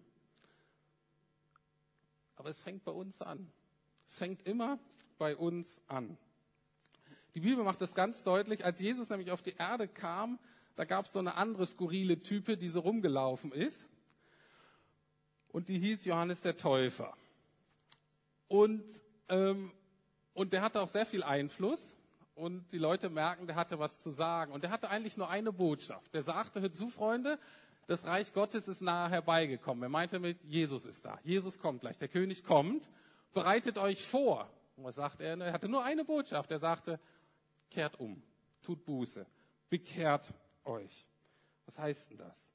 Aber 2.37 2.49
es 2.49 2.63
fängt 2.63 2.85
bei 2.85 2.93
uns 2.93 3.21
an. 3.21 3.51
Es 4.07 4.19
fängt 4.19 4.47
immer 4.47 4.79
bei 5.19 5.37
uns 5.37 5.83
an. 5.89 6.17
Die 7.35 7.41
Bibel 7.41 7.65
macht 7.65 7.81
das 7.81 7.95
ganz 7.95 8.23
deutlich. 8.23 8.65
Als 8.65 8.79
Jesus 8.79 9.11
nämlich 9.11 9.31
auf 9.31 9.43
die 9.43 9.57
Erde 9.57 9.89
kam, 9.89 10.39
da 10.77 10.85
gab 10.85 11.07
es 11.07 11.13
so 11.13 11.19
eine 11.19 11.35
andere 11.37 11.67
skurrile 11.67 12.21
Type, 12.21 12.57
die 12.57 12.69
so 12.69 12.81
rumgelaufen 12.81 13.53
ist. 13.53 13.89
Und 15.49 15.69
die 15.69 15.79
hieß 15.79 16.05
Johannes 16.05 16.43
der 16.43 16.57
Täufer. 16.57 17.17
Und, 18.49 18.85
ähm, 19.29 19.73
und 20.33 20.53
der 20.53 20.63
hatte 20.63 20.81
auch 20.81 20.89
sehr 20.89 21.07
viel 21.07 21.23
Einfluss 21.23 21.97
und 22.35 22.73
die 22.73 22.79
Leute 22.79 23.09
merken, 23.09 23.47
der 23.47 23.55
hatte 23.55 23.79
was 23.79 24.03
zu 24.03 24.11
sagen. 24.11 24.53
Und 24.53 24.65
der 24.65 24.71
hatte 24.71 24.91
eigentlich 24.91 25.17
nur 25.17 25.31
eine 25.31 25.53
Botschaft. 25.53 26.13
Der 26.13 26.23
sagte, 26.23 26.61
hört 26.61 26.75
zu, 26.75 26.89
Freunde, 26.89 27.39
das 27.87 28.05
Reich 28.07 28.33
Gottes 28.33 28.67
ist 28.67 28.81
nahe 28.81 29.11
herbeigekommen. 29.11 29.83
Er 29.85 29.89
meinte 29.89 30.19
mit, 30.19 30.43
Jesus 30.43 30.87
ist 30.87 31.05
da. 31.05 31.21
Jesus 31.23 31.59
kommt 31.59 31.83
gleich. 31.83 31.99
Der 31.99 32.09
König 32.09 32.43
kommt. 32.43 32.89
Bereitet 33.33 33.79
euch 33.79 34.05
vor. 34.05 34.51
Und 34.77 34.85
was 34.85 34.97
sagt 34.97 35.21
er? 35.21 35.39
Er 35.39 35.53
hatte 35.53 35.69
nur 35.69 35.85
eine 35.85 36.05
Botschaft. 36.05 36.51
Er 36.51 36.59
sagte, 36.59 36.99
kehrt 37.71 38.01
um. 38.01 38.21
Tut 38.63 38.85
Buße. 38.85 39.25
Bekehrt 39.69 40.33
euch. 40.65 41.07
Was 41.67 41.79
heißt 41.79 42.11
denn 42.11 42.19
das? 42.19 42.51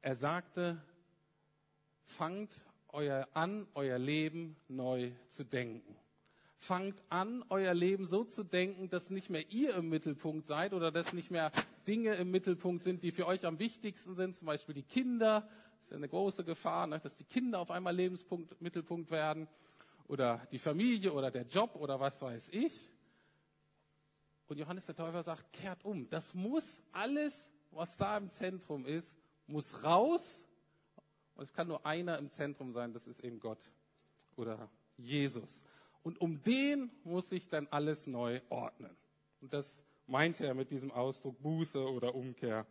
Er 0.00 0.16
sagte, 0.16 0.82
fangt 2.04 2.64
euer 2.88 3.28
an, 3.32 3.66
euer 3.74 3.98
Leben 3.98 4.56
neu 4.68 5.12
zu 5.28 5.44
denken. 5.44 5.96
Fangt 6.58 7.02
an, 7.08 7.44
euer 7.48 7.74
Leben 7.74 8.06
so 8.06 8.24
zu 8.24 8.44
denken, 8.44 8.88
dass 8.88 9.10
nicht 9.10 9.30
mehr 9.30 9.50
ihr 9.50 9.74
im 9.74 9.88
Mittelpunkt 9.88 10.46
seid 10.46 10.74
oder 10.74 10.92
dass 10.92 11.12
nicht 11.12 11.30
mehr 11.30 11.50
Dinge 11.88 12.14
im 12.14 12.30
Mittelpunkt 12.30 12.84
sind, 12.84 13.02
die 13.02 13.10
für 13.10 13.26
euch 13.26 13.44
am 13.46 13.58
wichtigsten 13.58 14.14
sind, 14.14 14.36
zum 14.36 14.46
Beispiel 14.46 14.74
die 14.74 14.84
Kinder. 14.84 15.48
Das 15.78 15.86
ist 15.86 15.90
ja 15.90 15.96
eine 15.96 16.08
große 16.08 16.44
Gefahr, 16.44 16.86
ne, 16.86 17.00
dass 17.00 17.16
die 17.16 17.24
Kinder 17.24 17.58
auf 17.58 17.70
einmal 17.70 17.96
Lebenspunkt, 17.96 18.60
Mittelpunkt 18.60 19.10
werden 19.10 19.48
oder 20.06 20.46
die 20.52 20.58
Familie 20.58 21.12
oder 21.12 21.30
der 21.30 21.46
Job 21.46 21.74
oder 21.74 21.98
was 21.98 22.22
weiß 22.22 22.50
ich. 22.50 22.90
Und 24.52 24.58
Johannes 24.58 24.84
der 24.84 24.94
Täufer 24.94 25.22
sagt, 25.22 25.50
kehrt 25.54 25.82
um. 25.82 26.10
Das 26.10 26.34
muss 26.34 26.82
alles, 26.92 27.50
was 27.70 27.96
da 27.96 28.18
im 28.18 28.28
Zentrum 28.28 28.84
ist, 28.84 29.16
muss 29.46 29.82
raus. 29.82 30.44
Und 31.36 31.44
es 31.44 31.54
kann 31.54 31.68
nur 31.68 31.86
einer 31.86 32.18
im 32.18 32.28
Zentrum 32.28 32.70
sein, 32.70 32.92
das 32.92 33.06
ist 33.06 33.20
eben 33.20 33.40
Gott 33.40 33.72
oder 34.36 34.68
Jesus. 34.98 35.62
Und 36.02 36.20
um 36.20 36.42
den 36.42 36.90
muss 37.02 37.30
sich 37.30 37.48
dann 37.48 37.66
alles 37.68 38.06
neu 38.06 38.42
ordnen. 38.50 38.94
Und 39.40 39.54
das 39.54 39.82
meinte 40.06 40.44
er 40.44 40.52
mit 40.52 40.70
diesem 40.70 40.90
Ausdruck 40.90 41.40
Buße 41.40 41.82
oder 41.88 42.14
Umkehr 42.14 42.66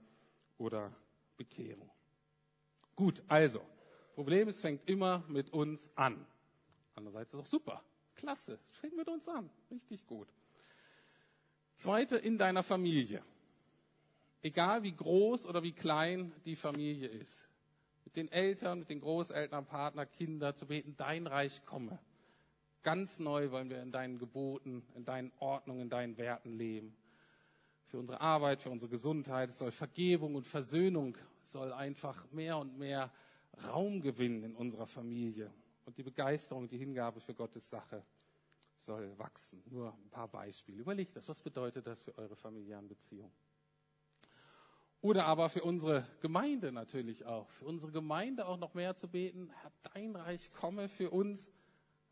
oder 0.60 0.96
Bekehrung. 1.36 1.90
Gut, 2.96 3.24
also, 3.28 3.60
Problem 4.14 4.50
ist, 4.50 4.62
fängt 4.62 4.88
immer 4.88 5.24
mit 5.28 5.50
uns 5.50 5.90
an. 5.96 6.28
Andererseits 6.94 7.34
ist 7.34 7.40
es 7.40 7.40
auch 7.40 7.48
super. 7.48 7.84
Klasse, 8.14 8.60
es 8.64 8.72
fängt 8.74 8.96
mit 8.96 9.08
uns 9.08 9.28
an. 9.28 9.50
Richtig 9.72 10.06
gut. 10.06 10.32
Zweite, 11.76 12.18
in 12.18 12.38
deiner 12.38 12.64
Familie. 12.64 13.24
Egal 14.42 14.84
wie 14.84 14.92
groß 14.92 15.46
oder 15.46 15.64
wie 15.64 15.72
klein 15.72 16.32
die 16.46 16.56
Familie 16.56 17.08
ist. 17.08 17.48
Mit 18.06 18.16
den 18.16 18.32
Eltern, 18.32 18.80
mit 18.80 18.90
den 18.90 19.00
Großeltern, 19.00 19.66
Partner, 19.66 20.06
Kinder 20.06 20.56
zu 20.56 20.66
beten, 20.66 20.96
dein 20.98 21.28
Reich 21.28 21.64
komme. 21.66 22.00
Ganz 22.84 23.20
neu 23.20 23.52
wollen 23.52 23.70
wir 23.70 23.82
in 23.82 23.92
deinen 23.92 24.18
Geboten, 24.18 24.84
in 24.96 25.06
deinen 25.06 25.32
Ordnungen, 25.40 25.84
in 25.84 25.90
deinen 25.90 26.18
Werten 26.18 26.58
leben. 26.58 26.96
Für 27.86 28.00
unsere 28.00 28.22
Arbeit, 28.22 28.62
für 28.62 28.72
unsere 28.72 28.90
Gesundheit 28.90 29.50
es 29.50 29.60
soll 29.60 29.72
Vergebung 29.72 30.36
und 30.36 30.48
Versöhnung 30.48 31.18
soll 31.44 31.74
einfach 31.74 32.26
mehr 32.32 32.58
und 32.58 32.78
mehr 32.78 33.12
Raum 33.68 34.02
gewinnen 34.02 34.44
in 34.44 34.56
unserer 34.56 34.88
Familie. 34.88 35.52
Und 35.86 35.98
die 35.98 36.04
Begeisterung, 36.04 36.68
die 36.68 36.78
Hingabe 36.78 37.20
für 37.20 37.34
Gottes 37.34 37.70
Sache 37.70 38.04
soll 38.84 39.18
wachsen. 39.18 39.64
Nur 39.70 39.94
ein 39.94 40.10
paar 40.10 40.28
Beispiele. 40.28 40.80
Überlegt 40.80 41.16
das. 41.16 41.28
Was 41.30 41.42
bedeutet 41.42 41.88
das 41.88 42.04
für 42.04 42.18
eure 42.18 42.36
familiären 42.36 42.88
Beziehungen? 42.88 43.34
Oder 45.02 45.26
aber 45.26 45.50
für 45.50 45.64
unsere 45.64 46.08
Gemeinde 46.22 46.72
natürlich 46.72 47.26
auch. 47.26 47.50
Für 47.50 47.66
unsere 47.66 47.92
Gemeinde 47.92 48.46
auch 48.46 48.58
noch 48.58 48.74
mehr 48.74 48.96
zu 48.96 49.08
beten. 49.08 49.50
Herr, 49.62 49.72
dein 49.94 50.16
Reich 50.16 50.54
komme 50.54 50.88
für 50.88 51.10
uns 51.10 51.50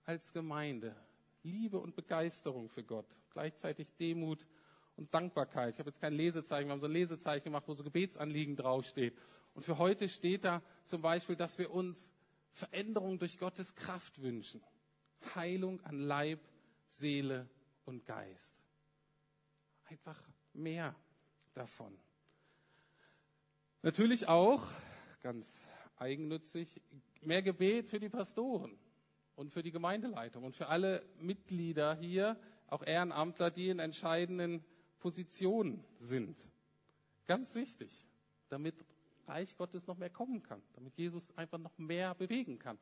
als 0.05 0.33
Gemeinde. 0.33 0.95
Liebe 1.43 1.79
und 1.79 1.95
Begeisterung 1.95 2.67
für 2.67 2.83
Gott. 2.83 3.05
Gleichzeitig 3.31 3.95
Demut 3.97 4.47
und 4.95 5.13
Dankbarkeit. 5.13 5.73
Ich 5.73 5.79
habe 5.79 5.89
jetzt 5.89 6.01
kein 6.01 6.13
Lesezeichen, 6.13 6.67
wir 6.67 6.73
haben 6.73 6.79
so 6.79 6.87
ein 6.87 6.91
Lesezeichen 6.91 7.45
gemacht, 7.45 7.67
wo 7.67 7.73
so 7.73 7.83
Gebetsanliegen 7.83 8.55
draufsteht. 8.55 9.15
Und 9.53 9.63
für 9.63 9.77
heute 9.77 10.09
steht 10.09 10.43
da 10.43 10.61
zum 10.85 11.01
Beispiel, 11.01 11.35
dass 11.35 11.57
wir 11.59 11.71
uns 11.71 12.11
Veränderung 12.51 13.19
durch 13.19 13.37
Gottes 13.37 13.75
Kraft 13.75 14.21
wünschen. 14.21 14.61
Heilung 15.35 15.79
an 15.81 15.99
Leib, 15.99 16.39
Seele 16.89 17.47
und 17.85 18.05
Geist. 18.05 18.57
Einfach 19.85 20.21
mehr 20.53 20.95
davon. 21.53 21.97
Natürlich 23.81 24.27
auch, 24.27 24.67
ganz 25.21 25.65
eigennützig, 25.97 26.81
mehr 27.21 27.41
Gebet 27.41 27.87
für 27.87 27.99
die 27.99 28.09
Pastoren 28.09 28.77
und 29.35 29.51
für 29.51 29.63
die 29.63 29.71
Gemeindeleitung 29.71 30.43
und 30.43 30.55
für 30.55 30.67
alle 30.67 31.05
Mitglieder 31.19 31.95
hier, 31.95 32.37
auch 32.67 32.83
Ehrenamtler, 32.85 33.51
die 33.51 33.69
in 33.69 33.79
entscheidenden 33.79 34.63
Positionen 34.99 35.83
sind. 35.97 36.37
Ganz 37.25 37.55
wichtig, 37.55 38.05
damit 38.49 38.75
Reich 39.27 39.55
Gottes 39.57 39.87
noch 39.87 39.97
mehr 39.97 40.09
kommen 40.09 40.43
kann, 40.43 40.61
damit 40.73 40.97
Jesus 40.97 41.35
einfach 41.37 41.59
noch 41.59 41.77
mehr 41.77 42.15
bewegen 42.15 42.59
kann. 42.59 42.77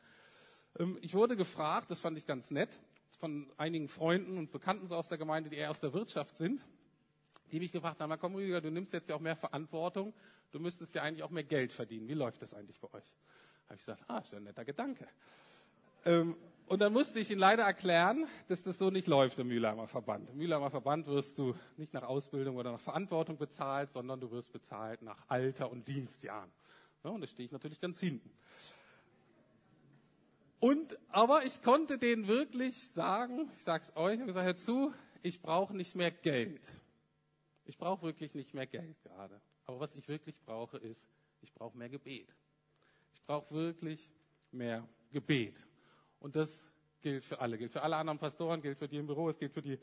Ähm, 0.80 0.98
ich 1.02 1.14
wurde 1.14 1.36
gefragt, 1.36 1.92
das 1.92 2.00
fand 2.00 2.18
ich 2.18 2.26
ganz 2.26 2.52
nett, 2.52 2.80
von 3.18 3.52
einigen 3.58 3.88
Freunden 3.88 4.38
und 4.38 4.52
Bekannten 4.52 4.88
so 4.88 4.96
aus 4.96 5.10
der 5.10 5.18
Gemeinde, 5.18 5.50
die 5.50 5.58
eher 5.58 5.70
aus 5.70 5.80
der 5.80 5.94
Wirtschaft 5.94 6.38
sind, 6.38 6.66
die 7.52 7.60
mich 7.60 7.72
gefragt 7.72 8.00
haben, 8.00 8.14
komm 8.20 8.36
Rüdiger, 8.36 8.62
du 8.62 8.72
nimmst 8.72 8.94
jetzt 8.94 9.10
ja 9.10 9.16
auch 9.16 9.20
mehr 9.20 9.36
Verantwortung, 9.36 10.14
du 10.52 10.60
müsstest 10.60 10.94
ja 10.96 11.02
eigentlich 11.04 11.24
auch 11.24 11.30
mehr 11.30 11.44
Geld 11.44 11.74
verdienen. 11.74 12.08
Wie 12.08 12.14
läuft 12.14 12.42
das 12.42 12.54
eigentlich 12.54 12.80
bei 12.80 12.88
euch? 12.94 13.16
Habe 13.66 13.76
ich 13.76 13.80
gesagt, 13.80 14.04
ah, 14.08 14.20
ist 14.20 14.32
ja 14.32 14.38
ein 14.38 14.44
netter 14.44 14.66
Gedanke. 14.66 15.08
Ähm, 16.06 16.36
und 16.68 16.82
dann 16.82 16.92
musste 16.92 17.20
ich 17.20 17.32
Ihnen 17.32 17.40
leider 17.40 17.64
erklären, 17.64 18.28
dass 18.50 18.64
das 18.64 18.78
so 18.78 18.90
nicht 18.90 19.08
läuft 19.08 19.40
im 19.40 19.48
Mühlheimer 19.48 19.88
Verband. 19.88 20.30
Im 20.30 20.38
Mühlheimer 20.38 20.70
Verband 20.70 21.08
wirst 21.08 21.38
du 21.38 21.56
nicht 21.78 21.94
nach 21.94 22.04
Ausbildung 22.04 22.58
oder 22.58 22.74
nach 22.74 22.80
Verantwortung 22.80 23.38
bezahlt, 23.38 23.90
sondern 23.90 24.20
du 24.20 24.32
wirst 24.32 24.52
bezahlt 24.52 25.02
nach 25.02 25.18
Alter 25.30 25.72
und 25.72 25.88
Dienstjahren. 25.88 26.52
Ja, 27.04 27.12
und 27.12 27.22
da 27.22 27.28
stehe 27.28 27.46
ich 27.46 27.54
natürlich 27.54 27.80
ganz 27.80 28.00
hinten. 28.00 28.30
Und, 30.60 30.98
aber 31.10 31.46
ich 31.46 31.62
konnte 31.62 31.98
denen 32.00 32.28
wirklich 32.28 32.90
sagen, 32.90 33.50
ich 33.56 33.64
sage 33.64 33.84
es 33.84 33.96
euch, 33.96 34.16
ich 34.16 34.20
habe 34.20 34.28
gesagt, 34.28 34.46
hör 34.46 34.56
zu, 34.56 34.94
ich 35.22 35.42
brauche 35.42 35.76
nicht 35.76 35.96
mehr 35.96 36.12
Geld. 36.12 36.72
Ich 37.66 37.78
brauche 37.78 38.04
wirklich 38.04 38.34
nicht 38.34 38.54
mehr 38.54 38.66
Geld 38.66 39.00
gerade. 39.04 39.40
Aber 39.66 39.80
was 39.80 39.96
ich 39.96 40.08
wirklich 40.08 40.40
brauche, 40.42 40.78
ist, 40.78 41.08
ich 41.42 41.54
brauche 41.54 41.78
mehr 41.78 41.90
Gebet. 41.90 42.34
Ich 43.14 43.24
brauche 43.24 43.54
wirklich 43.54 44.10
mehr 44.52 44.88
Gebet. 45.12 45.68
Und 46.20 46.36
das 46.36 46.66
gilt 47.02 47.24
für 47.24 47.40
alle, 47.40 47.58
gilt 47.58 47.72
für 47.72 47.84
alle 47.84 47.98
anderen 47.98 48.18
Pastoren, 48.18 48.62
gilt 48.62 48.80
für 48.80 48.88
die 48.88 48.98
im 48.98 49.06
Büro, 49.06 49.30
es 49.30 49.38
gilt 49.38 49.54
für 49.54 49.62
die 49.62 49.78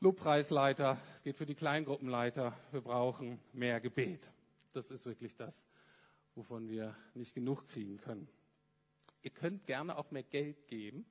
Lobpreisleiter, 0.00 0.98
es 1.14 1.22
gilt 1.22 1.36
für 1.36 1.46
die 1.46 1.54
Kleingruppenleiter. 1.54 2.56
Wir 2.70 2.80
brauchen 2.80 3.40
mehr 3.52 3.80
Gebet. 3.80 4.30
Das 4.72 4.90
ist 4.90 5.04
wirklich 5.04 5.36
das, 5.36 5.68
wovon 6.34 6.68
wir 6.68 6.96
nicht 7.14 7.34
genug 7.34 7.68
kriegen 7.68 7.98
können. 7.98 8.28
Ihr 9.22 9.30
könnt 9.30 9.66
gerne 9.66 9.96
auch 9.96 10.10
mehr 10.10 10.22
Geld 10.22 10.68
geben. 10.68 11.06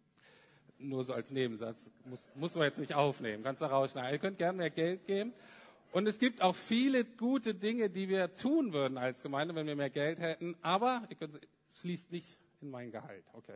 Nur 0.77 1.03
so 1.03 1.13
als 1.13 1.31
Nebensatz. 1.31 1.89
Muss, 2.05 2.31
muss 2.35 2.55
man 2.55 2.65
jetzt 2.65 2.79
nicht 2.79 2.93
aufnehmen. 2.93 3.43
Kannst 3.43 3.61
du 3.61 3.65
rausschneiden. 3.65 4.13
Ihr 4.13 4.19
könnt 4.19 4.37
gerne 4.37 4.57
mehr 4.57 4.69
Geld 4.69 5.05
geben. 5.05 5.33
Und 5.91 6.07
es 6.07 6.19
gibt 6.19 6.41
auch 6.41 6.55
viele 6.55 7.03
gute 7.03 7.53
Dinge, 7.53 7.89
die 7.89 8.07
wir 8.09 8.33
tun 8.35 8.73
würden 8.73 8.97
als 8.97 9.21
Gemeinde, 9.21 9.55
wenn 9.55 9.67
wir 9.67 9.75
mehr 9.75 9.89
Geld 9.89 10.19
hätten. 10.19 10.55
Aber 10.61 11.07
es 11.67 11.79
fließt 11.79 12.11
nicht 12.11 12.37
in 12.61 12.69
mein 12.69 12.91
Gehalt. 12.91 13.25
Okay. 13.33 13.55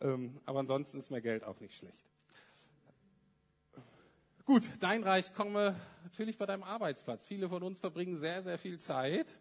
Ähm, 0.00 0.40
aber 0.46 0.60
ansonsten 0.60 0.98
ist 0.98 1.10
mehr 1.10 1.20
Geld 1.20 1.44
auch 1.44 1.60
nicht 1.60 1.76
schlecht. 1.76 2.08
Gut, 4.44 4.68
dein 4.80 5.04
Reich 5.04 5.34
komme 5.34 5.76
natürlich 6.02 6.36
bei 6.36 6.46
deinem 6.46 6.64
Arbeitsplatz. 6.64 7.26
Viele 7.26 7.48
von 7.48 7.62
uns 7.62 7.78
verbringen 7.78 8.16
sehr, 8.16 8.42
sehr 8.42 8.58
viel 8.58 8.80
Zeit. 8.80 9.38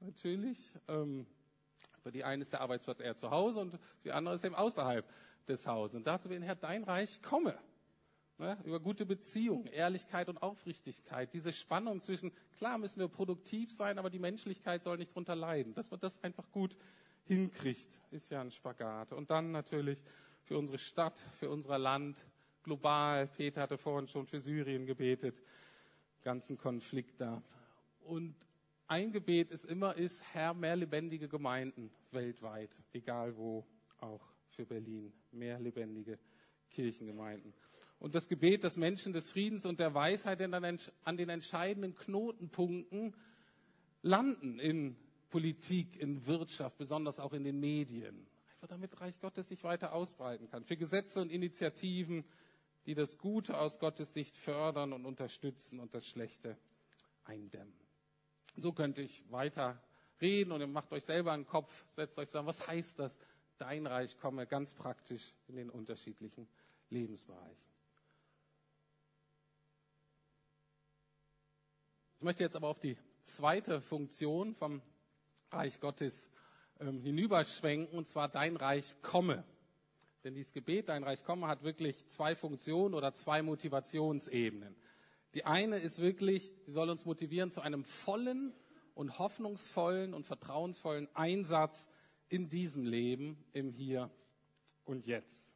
Natürlich. 0.00 0.58
Ähm, 0.88 1.26
für 2.02 2.12
die 2.12 2.24
einen 2.24 2.42
ist 2.42 2.52
der 2.52 2.60
Arbeitsplatz 2.60 3.00
eher 3.00 3.14
zu 3.14 3.30
Hause 3.30 3.60
und 3.60 3.70
für 3.72 3.78
die 4.04 4.12
andere 4.12 4.34
ist 4.34 4.44
eben 4.44 4.54
außerhalb 4.54 5.06
des 5.48 5.66
Hauses. 5.66 5.96
Und 5.96 6.06
dazu 6.06 6.30
will 6.30 6.42
Herr, 6.42 6.56
dein 6.56 6.84
Reich 6.84 7.22
komme. 7.22 7.56
Ne? 8.38 8.58
Über 8.64 8.80
gute 8.80 9.06
Beziehungen, 9.06 9.66
Ehrlichkeit 9.66 10.28
und 10.28 10.42
Aufrichtigkeit. 10.42 11.32
Diese 11.32 11.52
Spannung 11.52 12.02
zwischen, 12.02 12.32
klar 12.56 12.78
müssen 12.78 13.00
wir 13.00 13.08
produktiv 13.08 13.70
sein, 13.70 13.98
aber 13.98 14.10
die 14.10 14.18
Menschlichkeit 14.18 14.82
soll 14.82 14.98
nicht 14.98 15.14
drunter 15.14 15.36
leiden. 15.36 15.74
Dass 15.74 15.90
man 15.90 16.00
das 16.00 16.22
einfach 16.24 16.50
gut 16.50 16.76
hinkriegt, 17.24 18.00
ist 18.10 18.30
ja 18.30 18.40
ein 18.40 18.50
Spagat. 18.50 19.12
Und 19.12 19.30
dann 19.30 19.52
natürlich 19.52 20.02
für 20.42 20.58
unsere 20.58 20.78
Stadt, 20.78 21.18
für 21.38 21.50
unser 21.50 21.78
Land, 21.78 22.24
global. 22.62 23.28
Peter 23.28 23.62
hatte 23.62 23.78
vorhin 23.78 24.08
schon 24.08 24.26
für 24.26 24.40
Syrien 24.40 24.86
gebetet, 24.86 25.40
ganzen 26.22 26.56
Konflikt 26.56 27.20
da. 27.20 27.42
Und 28.00 28.34
ein 28.92 29.10
Gebet 29.10 29.50
ist 29.50 29.64
immer, 29.64 29.96
ist 29.96 30.22
Herr, 30.34 30.52
mehr 30.52 30.76
lebendige 30.76 31.26
Gemeinden 31.26 31.90
weltweit, 32.10 32.70
egal 32.92 33.34
wo, 33.38 33.66
auch 34.00 34.20
für 34.50 34.66
Berlin, 34.66 35.10
mehr 35.30 35.58
lebendige 35.58 36.18
Kirchengemeinden. 36.68 37.54
Und 38.00 38.14
das 38.14 38.28
Gebet 38.28 38.64
des 38.64 38.76
Menschen 38.76 39.14
des 39.14 39.30
Friedens 39.30 39.64
und 39.64 39.80
der 39.80 39.94
Weisheit 39.94 40.42
an 40.42 41.16
den 41.16 41.28
entscheidenden 41.30 41.94
Knotenpunkten 41.94 43.16
landen 44.02 44.58
in 44.58 44.94
Politik, 45.30 45.98
in 45.98 46.26
Wirtschaft, 46.26 46.76
besonders 46.76 47.18
auch 47.18 47.32
in 47.32 47.44
den 47.44 47.60
Medien. 47.60 48.26
Einfach 48.56 48.68
damit 48.68 49.00
Reich 49.00 49.18
Gottes 49.20 49.48
sich 49.48 49.64
weiter 49.64 49.94
ausbreiten 49.94 50.48
kann. 50.48 50.64
Für 50.64 50.76
Gesetze 50.76 51.22
und 51.22 51.30
Initiativen, 51.30 52.26
die 52.84 52.94
das 52.94 53.16
Gute 53.16 53.56
aus 53.56 53.78
Gottes 53.78 54.12
Sicht 54.12 54.36
fördern 54.36 54.92
und 54.92 55.06
unterstützen 55.06 55.80
und 55.80 55.94
das 55.94 56.06
Schlechte 56.06 56.58
eindämmen. 57.24 57.81
So 58.56 58.72
könnte 58.72 59.02
ich 59.02 59.24
weiter 59.30 59.82
reden 60.20 60.52
und 60.52 60.60
ihr 60.60 60.66
macht 60.66 60.92
euch 60.92 61.04
selber 61.04 61.32
einen 61.32 61.46
Kopf, 61.46 61.84
setzt 61.96 62.18
euch 62.18 62.28
zusammen, 62.28 62.48
was 62.48 62.66
heißt 62.66 62.98
das? 62.98 63.18
Dein 63.58 63.86
Reich 63.86 64.18
komme 64.18 64.46
ganz 64.46 64.74
praktisch 64.74 65.34
in 65.48 65.56
den 65.56 65.70
unterschiedlichen 65.70 66.48
Lebensbereichen. 66.90 67.72
Ich 72.18 72.24
möchte 72.24 72.44
jetzt 72.44 72.56
aber 72.56 72.68
auf 72.68 72.78
die 72.78 72.96
zweite 73.22 73.80
Funktion 73.80 74.54
vom 74.54 74.80
Reich 75.50 75.80
Gottes 75.80 76.30
ähm, 76.80 77.00
hinüberschwenken, 77.00 77.96
und 77.96 78.06
zwar 78.06 78.28
dein 78.28 78.56
Reich 78.56 78.94
komme. 79.02 79.44
Denn 80.24 80.34
dieses 80.34 80.52
Gebet, 80.52 80.88
dein 80.88 81.02
Reich 81.02 81.24
komme, 81.24 81.48
hat 81.48 81.64
wirklich 81.64 82.06
zwei 82.06 82.36
Funktionen 82.36 82.94
oder 82.94 83.12
zwei 83.12 83.42
Motivationsebenen. 83.42 84.76
Die 85.34 85.44
eine 85.44 85.78
ist 85.78 86.00
wirklich, 86.00 86.52
sie 86.64 86.72
soll 86.72 86.90
uns 86.90 87.04
motivieren 87.04 87.50
zu 87.50 87.60
einem 87.62 87.84
vollen 87.84 88.52
und 88.94 89.18
hoffnungsvollen 89.18 90.12
und 90.12 90.26
vertrauensvollen 90.26 91.08
Einsatz 91.14 91.88
in 92.28 92.48
diesem 92.48 92.84
Leben, 92.84 93.42
im 93.52 93.70
Hier 93.70 94.10
und 94.84 95.06
Jetzt. 95.06 95.54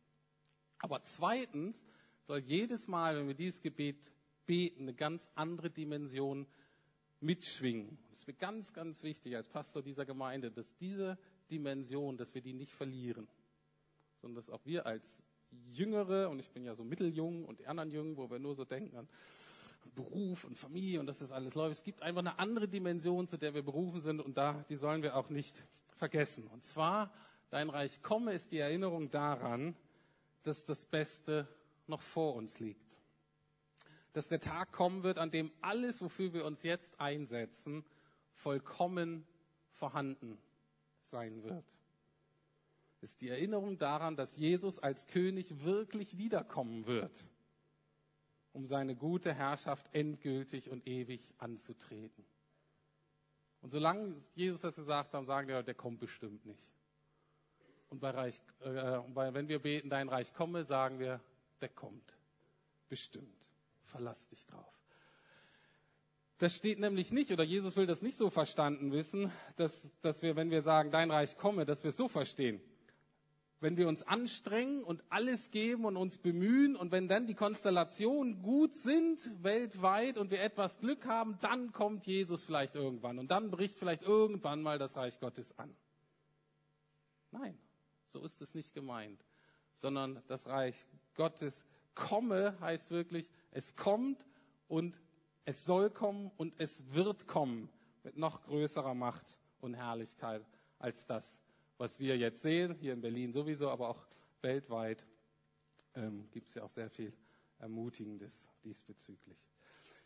Aber 0.78 1.02
zweitens 1.02 1.86
soll 2.22 2.38
jedes 2.38 2.88
Mal, 2.88 3.16
wenn 3.16 3.28
wir 3.28 3.34
dieses 3.34 3.60
Gebet 3.60 4.12
beten, 4.46 4.82
eine 4.82 4.94
ganz 4.94 5.30
andere 5.34 5.70
Dimension 5.70 6.46
mitschwingen. 7.20 7.98
Das 8.08 8.20
ist 8.20 8.26
mir 8.26 8.34
ganz, 8.34 8.72
ganz 8.72 9.02
wichtig 9.02 9.36
als 9.36 9.48
Pastor 9.48 9.82
dieser 9.82 10.04
Gemeinde, 10.04 10.50
dass 10.50 10.74
diese 10.76 11.18
Dimension, 11.50 12.16
dass 12.16 12.34
wir 12.34 12.42
die 12.42 12.52
nicht 12.52 12.72
verlieren, 12.72 13.28
sondern 14.20 14.36
dass 14.36 14.50
auch 14.50 14.64
wir 14.64 14.86
als 14.86 15.22
Jüngere, 15.70 16.28
und 16.28 16.38
ich 16.38 16.50
bin 16.50 16.64
ja 16.64 16.74
so 16.74 16.84
mitteljung 16.84 17.44
und 17.44 17.60
die 17.60 17.66
anderen 17.66 17.90
Jungen, 17.90 18.16
wo 18.16 18.30
wir 18.30 18.38
nur 18.38 18.54
so 18.54 18.64
denken 18.64 18.96
Beruf 19.94 20.44
und 20.44 20.59
Familie 20.59 21.01
und 21.01 21.07
dass 21.07 21.18
das 21.18 21.33
alles 21.33 21.55
läuft. 21.55 21.77
Es 21.77 21.85
gibt 21.85 22.03
einfach 22.03 22.20
eine 22.20 22.38
andere 22.38 22.68
Dimension, 22.68 23.27
zu 23.27 23.37
der 23.37 23.55
wir 23.55 23.62
berufen 23.62 24.01
sind 24.01 24.20
und 24.20 24.37
da, 24.37 24.64
die 24.68 24.77
sollen 24.77 25.03
wir 25.03 25.16
auch 25.16 25.31
nicht 25.31 25.62
vergessen. 25.96 26.46
Und 26.49 26.64
zwar, 26.64 27.12
dein 27.51 27.70
Reich 27.70 28.03
komme 28.03 28.33
ist 28.33 28.53
die 28.53 28.59
Erinnerung 28.59 29.11
daran, 29.11 29.77
dass 30.42 30.64
das 30.64 30.87
Beste 30.87 31.49
noch 31.87 32.03
vor 32.03 32.35
uns 32.35 32.59
liegt 32.61 32.87
dass 34.16 34.29
der 34.29 34.40
Tag 34.40 34.72
kommen 34.72 35.03
wird, 35.03 35.18
an 35.18 35.31
dem 35.31 35.53
alles, 35.61 36.01
wofür 36.01 36.33
wir 36.33 36.46
uns 36.46 36.62
jetzt 36.62 36.99
einsetzen, 36.99 37.85
vollkommen 38.33 39.27
vorhanden 39.68 40.38
sein 41.03 41.42
wird. 41.42 41.66
Ist 43.03 43.20
die 43.20 43.29
Erinnerung 43.29 43.77
daran, 43.77 44.16
dass 44.16 44.38
Jesus 44.38 44.79
als 44.79 45.07
König 45.07 45.64
wirklich 45.64 46.16
wiederkommen 46.16 46.87
wird, 46.87 47.27
um 48.56 48.64
seine 48.64 48.96
gute 48.96 49.34
Herrschaft 49.34 49.86
endgültig 49.92 50.70
und 50.70 50.86
ewig 50.86 51.20
anzutreten. 51.36 52.24
Und 53.60 53.68
solange 53.68 54.14
Jesus 54.34 54.62
das 54.62 54.76
gesagt 54.76 55.12
hat, 55.12 55.26
sagen 55.26 55.48
wir, 55.48 55.62
der 55.62 55.74
kommt 55.74 56.00
bestimmt 56.00 56.46
nicht. 56.46 56.72
Und 57.90 58.00
bei 58.00 58.10
Reich, 58.10 58.40
äh, 58.60 58.70
wenn 58.70 59.48
wir 59.48 59.58
beten, 59.58 59.90
dein 59.90 60.08
Reich 60.08 60.32
komme, 60.32 60.64
sagen 60.64 60.98
wir, 60.98 61.20
der 61.60 61.68
kommt 61.68 62.16
bestimmt. 62.88 63.36
Verlass 63.84 64.26
dich 64.28 64.46
drauf. 64.46 64.80
Das 66.38 66.56
steht 66.56 66.78
nämlich 66.78 67.12
nicht, 67.12 67.30
oder 67.32 67.44
Jesus 67.44 67.76
will 67.76 67.86
das 67.86 68.00
nicht 68.00 68.16
so 68.16 68.30
verstanden 68.30 68.90
wissen, 68.90 69.30
dass, 69.56 69.90
dass 70.00 70.22
wir, 70.22 70.34
wenn 70.34 70.50
wir 70.50 70.62
sagen, 70.62 70.90
dein 70.90 71.10
Reich 71.10 71.36
komme, 71.36 71.66
dass 71.66 71.82
wir 71.84 71.90
es 71.90 71.96
so 71.98 72.08
verstehen. 72.08 72.60
Wenn 73.66 73.76
wir 73.76 73.88
uns 73.88 74.05
anstrengen 74.05 74.85
und 74.85 75.02
alles 75.09 75.50
geben 75.50 75.87
und 75.87 75.96
uns 75.96 76.18
bemühen 76.18 76.76
und 76.76 76.92
wenn 76.92 77.09
dann 77.09 77.26
die 77.26 77.35
Konstellationen 77.35 78.40
gut 78.40 78.76
sind 78.76 79.29
weltweit 79.42 80.18
und 80.18 80.31
wir 80.31 80.40
etwas 80.40 80.79
Glück 80.79 81.05
haben, 81.05 81.37
dann 81.40 81.72
kommt 81.72 82.07
Jesus 82.07 82.44
vielleicht 82.44 82.76
irgendwann 82.76 83.18
und 83.18 83.33
dann 83.33 83.50
bricht 83.50 83.74
vielleicht 83.74 84.05
irgendwann 84.05 84.62
mal 84.62 84.79
das 84.79 84.96
Reich 84.96 85.18
Gottes 85.18 85.59
an. 85.59 85.74
Nein, 87.33 87.59
so 88.05 88.22
ist 88.22 88.40
es 88.40 88.55
nicht 88.55 88.72
gemeint, 88.72 89.26
sondern 89.72 90.22
das 90.29 90.46
Reich 90.46 90.87
Gottes 91.16 91.64
komme 91.96 92.57
heißt 92.61 92.92
wirklich, 92.92 93.29
es 93.50 93.74
kommt 93.74 94.24
und 94.68 95.02
es 95.44 95.64
soll 95.64 95.90
kommen 95.90 96.31
und 96.37 96.55
es 96.61 96.94
wird 96.94 97.26
kommen 97.26 97.68
mit 98.05 98.16
noch 98.16 98.44
größerer 98.44 98.94
Macht 98.94 99.40
und 99.61 99.74
Herrlichkeit 99.74 100.46
als 100.79 101.05
das, 101.07 101.42
was 101.78 102.00
wir 102.00 102.16
jetzt 102.16 102.42
sehen, 102.42 102.74
hier 102.74 102.92
in 102.92 103.00
Berlin 103.00 103.32
sowieso, 103.32 103.70
aber 103.70 103.88
auch 103.88 104.06
weltweit 104.42 105.06
ähm, 105.94 106.28
gibt 106.30 106.48
es 106.48 106.54
ja 106.54 106.62
auch 106.62 106.70
sehr 106.70 106.90
viel 106.90 107.12
Ermutigendes 107.58 108.48
diesbezüglich. 108.64 109.38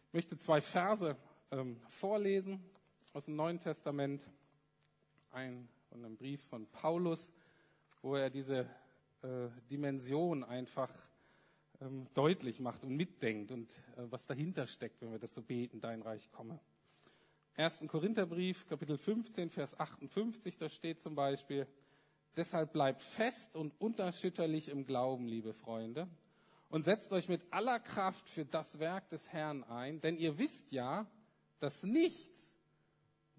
Ich 0.08 0.14
möchte 0.14 0.38
zwei 0.38 0.60
Verse 0.60 1.16
ähm, 1.50 1.80
vorlesen 1.88 2.62
aus 3.12 3.26
dem 3.26 3.36
Neuen 3.36 3.60
Testament, 3.60 4.28
ein 5.32 5.68
von 5.88 6.04
einem 6.04 6.16
Brief 6.16 6.44
von 6.44 6.66
Paulus, 6.68 7.32
wo 8.02 8.14
er 8.14 8.30
diese 8.30 8.60
äh, 9.22 9.48
Dimension 9.68 10.44
einfach 10.44 10.90
ähm, 11.80 12.06
deutlich 12.14 12.60
macht 12.60 12.84
und 12.84 12.96
mitdenkt 12.96 13.50
und 13.50 13.82
äh, 13.96 14.02
was 14.10 14.26
dahinter 14.26 14.66
steckt, 14.66 15.02
wenn 15.02 15.10
wir 15.10 15.18
das 15.18 15.34
so 15.34 15.42
beten, 15.42 15.80
dein 15.80 16.02
Reich 16.02 16.30
komme. 16.30 16.60
1. 17.56 17.84
Korintherbrief, 17.88 18.66
Kapitel 18.66 18.96
15, 18.96 19.50
Vers 19.50 19.78
58, 19.78 20.56
da 20.56 20.68
steht 20.68 21.00
zum 21.00 21.14
Beispiel, 21.14 21.66
deshalb 22.36 22.72
bleibt 22.72 23.02
fest 23.02 23.54
und 23.54 23.78
unerschütterlich 23.80 24.68
im 24.68 24.86
Glauben, 24.86 25.26
liebe 25.26 25.52
Freunde, 25.52 26.08
und 26.68 26.84
setzt 26.84 27.12
euch 27.12 27.28
mit 27.28 27.42
aller 27.52 27.80
Kraft 27.80 28.28
für 28.28 28.44
das 28.44 28.78
Werk 28.78 29.08
des 29.10 29.32
Herrn 29.32 29.64
ein, 29.64 30.00
denn 30.00 30.16
ihr 30.16 30.38
wisst 30.38 30.72
ja, 30.72 31.10
dass 31.58 31.82
nichts, 31.82 32.56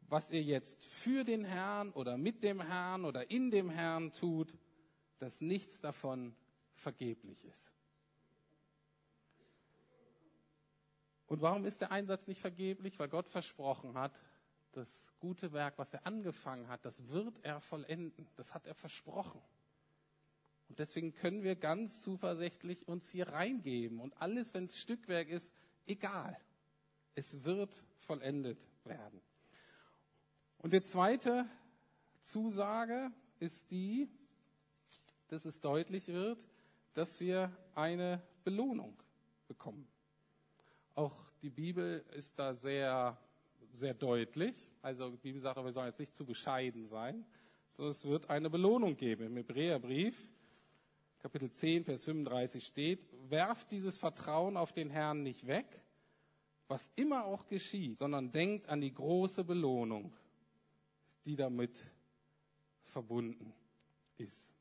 was 0.09 0.29
ihr 0.29 0.43
jetzt 0.43 0.83
für 0.83 1.23
den 1.23 1.45
Herrn 1.45 1.91
oder 1.91 2.17
mit 2.17 2.43
dem 2.43 2.61
Herrn 2.61 3.05
oder 3.05 3.31
in 3.31 3.49
dem 3.49 3.69
Herrn 3.69 4.11
tut, 4.11 4.57
dass 5.19 5.39
nichts 5.39 5.79
davon 5.79 6.35
vergeblich 6.73 7.43
ist. 7.45 7.71
Und 11.31 11.41
warum 11.41 11.63
ist 11.63 11.79
der 11.79 11.93
Einsatz 11.93 12.27
nicht 12.27 12.41
vergeblich? 12.41 12.99
Weil 12.99 13.07
Gott 13.07 13.29
versprochen 13.29 13.93
hat, 13.93 14.11
das 14.73 15.13
gute 15.21 15.53
Werk, 15.53 15.77
was 15.77 15.93
er 15.93 16.05
angefangen 16.05 16.67
hat, 16.67 16.83
das 16.83 17.07
wird 17.07 17.39
er 17.41 17.61
vollenden. 17.61 18.27
Das 18.35 18.53
hat 18.53 18.65
er 18.65 18.75
versprochen. 18.75 19.41
Und 20.67 20.77
deswegen 20.79 21.13
können 21.13 21.41
wir 21.41 21.55
ganz 21.55 22.01
zuversichtlich 22.01 22.85
uns 22.85 23.09
hier 23.09 23.29
reingeben. 23.29 24.01
Und 24.01 24.21
alles, 24.21 24.53
wenn 24.53 24.65
es 24.65 24.77
Stückwerk 24.77 25.29
ist, 25.29 25.53
egal. 25.85 26.37
Es 27.15 27.45
wird 27.45 27.81
vollendet 27.95 28.67
werden. 28.83 29.21
Und 30.57 30.73
die 30.73 30.83
zweite 30.83 31.45
Zusage 32.19 33.09
ist 33.39 33.71
die, 33.71 34.09
dass 35.29 35.45
es 35.45 35.61
deutlich 35.61 36.09
wird, 36.09 36.45
dass 36.93 37.21
wir 37.21 37.55
eine 37.73 38.21
Belohnung 38.43 39.01
bekommen. 39.47 39.87
Auch 40.95 41.15
die 41.41 41.49
Bibel 41.49 42.03
ist 42.13 42.37
da 42.37 42.53
sehr, 42.53 43.17
sehr 43.71 43.93
deutlich. 43.93 44.55
Also 44.81 45.09
die 45.09 45.17
Bibel 45.17 45.39
sagt, 45.39 45.63
wir 45.63 45.71
sollen 45.71 45.87
jetzt 45.87 45.99
nicht 45.99 46.13
zu 46.13 46.25
bescheiden 46.25 46.85
sein, 46.85 47.25
sondern 47.69 47.91
es 47.91 48.03
wird 48.03 48.29
eine 48.29 48.49
Belohnung 48.49 48.97
geben. 48.97 49.27
Im 49.27 49.37
Hebräerbrief, 49.37 50.27
Kapitel 51.19 51.49
10, 51.51 51.85
Vers 51.85 52.03
35 52.03 52.65
steht, 52.65 52.99
werft 53.29 53.71
dieses 53.71 53.97
Vertrauen 53.97 54.57
auf 54.57 54.73
den 54.73 54.89
Herrn 54.89 55.23
nicht 55.23 55.47
weg, 55.47 55.81
was 56.67 56.91
immer 56.95 57.25
auch 57.25 57.47
geschieht, 57.47 57.97
sondern 57.97 58.31
denkt 58.31 58.67
an 58.67 58.81
die 58.81 58.93
große 58.93 59.43
Belohnung, 59.45 60.13
die 61.25 61.35
damit 61.35 61.79
verbunden 62.83 63.53
ist. 64.17 64.53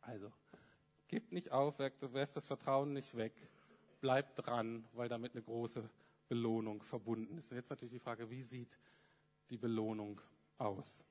Also, 0.00 0.32
gebt 1.06 1.32
nicht 1.32 1.52
auf, 1.52 1.78
werft 1.78 2.36
das 2.36 2.46
Vertrauen 2.46 2.92
nicht 2.92 3.16
weg 3.16 3.34
bleibt 4.00 4.46
dran, 4.46 4.84
weil 4.92 5.08
damit 5.08 5.32
eine 5.32 5.42
große 5.42 5.88
Belohnung 6.28 6.82
verbunden 6.82 7.38
ist. 7.38 7.50
Und 7.50 7.56
jetzt 7.56 7.70
natürlich 7.70 7.94
die 7.94 8.00
Frage, 8.00 8.30
wie 8.30 8.42
sieht 8.42 8.78
die 9.50 9.56
Belohnung 9.56 10.20
aus? 10.58 11.04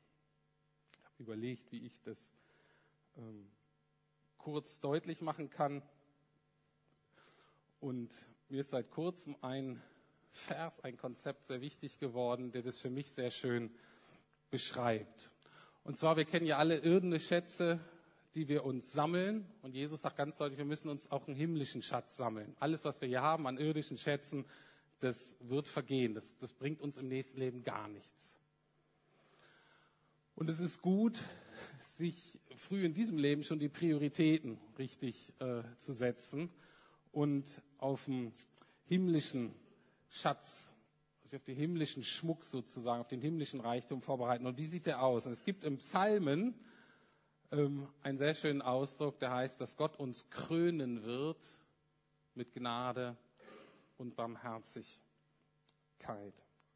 Ich 1.00 1.06
habe 1.06 1.24
überlegt, 1.24 1.72
wie 1.72 1.86
ich 1.86 2.02
das 2.04 2.34
ähm, 3.18 3.50
kurz 4.38 4.80
deutlich 4.80 5.22
machen 5.22 5.50
kann. 5.50 5.82
Und 7.80 8.14
mir 8.50 8.62
ist 8.62 8.70
seit 8.70 8.90
kurzem 8.90 9.36
ein 9.42 9.82
Vers, 10.32 10.80
ein 10.82 10.98
Konzept 10.98 11.46
sehr 11.46 11.62
wichtig 11.62 12.00
geworden, 12.00 12.52
der 12.52 12.62
das 12.62 12.80
für 12.80 12.90
mich 12.90 13.12
sehr 13.12 13.32
schön 13.32 13.76
beschreibt. 14.50 15.32
Und 15.84 15.98
zwar, 15.98 16.18
wir 16.18 16.26
kennen 16.26 16.46
ja 16.46 16.58
alle 16.58 16.80
irdene 16.80 17.20
Schätze, 17.20 17.80
die 18.38 18.48
wir 18.48 18.66
uns 18.66 18.94
sammeln. 18.94 19.48
Und 19.64 19.74
Jesus 19.74 20.02
sagt 20.02 20.16
ganz 20.16 20.38
deutlich, 20.38 20.60
wir 20.60 20.66
müssen 20.66 20.90
uns 20.90 21.10
auch 21.10 21.28
einen 21.28 21.36
himmlischen 21.36 21.82
Schatz 21.82 22.18
sammeln. 22.18 22.56
Alles, 22.60 22.86
was 22.86 23.02
wir 23.02 23.08
hier 23.08 23.24
haben 23.24 23.48
an 23.48 23.58
irdischen 23.58 23.98
Schätzen, 23.98 24.46
das 25.00 25.36
wird 25.40 25.68
vergehen. 25.68 26.14
Das, 26.14 26.38
das 26.38 26.54
bringt 26.54 26.80
uns 26.80 26.98
im 26.98 27.08
nächsten 27.08 27.40
Leben 27.40 27.64
gar 27.64 27.88
nichts. 27.88 28.38
Und 30.36 30.52
es 30.52 30.60
ist 30.60 30.84
gut, 30.84 31.20
sich 31.82 32.40
früh 32.56 32.86
in 32.86 32.94
diesem 32.94 33.18
Leben 33.18 33.44
schon 33.44 33.58
die 33.58 33.70
Prioritäten 33.70 34.60
richtig 34.78 35.34
äh, 35.40 35.64
zu 35.78 35.94
setzen 35.94 36.52
und 37.12 37.64
auf 37.80 38.06
den 38.06 38.32
himmlischen 38.86 39.52
Schatz, 40.10 40.72
also 41.24 41.38
auf 41.38 41.44
den 41.44 41.56
himmlischen 41.56 42.04
Schmuck 42.04 42.46
sozusagen, 42.46 43.02
auf 43.02 43.08
den 43.08 43.22
himmlischen 43.22 43.62
Reichtum 43.62 44.04
vorbereiten. 44.04 44.46
Und 44.46 44.60
wie 44.60 44.68
sieht 44.68 44.86
der 44.86 45.02
aus? 45.02 45.26
Und 45.26 45.32
es 45.32 45.44
gibt 45.44 45.64
im 45.64 45.78
Psalmen 45.78 46.54
ähm, 47.52 47.88
einen 48.04 48.18
sehr 48.18 48.34
schönen 48.34 48.62
Ausdruck, 48.62 49.20
der 49.20 49.32
heißt, 49.32 49.62
dass 49.62 49.78
Gott 49.78 49.98
uns 49.98 50.30
krönen 50.30 51.04
wird 51.04 51.46
mit 52.36 52.54
Gnade 52.54 53.16
und 53.98 54.16
Barmherzigkeit. 54.16 55.02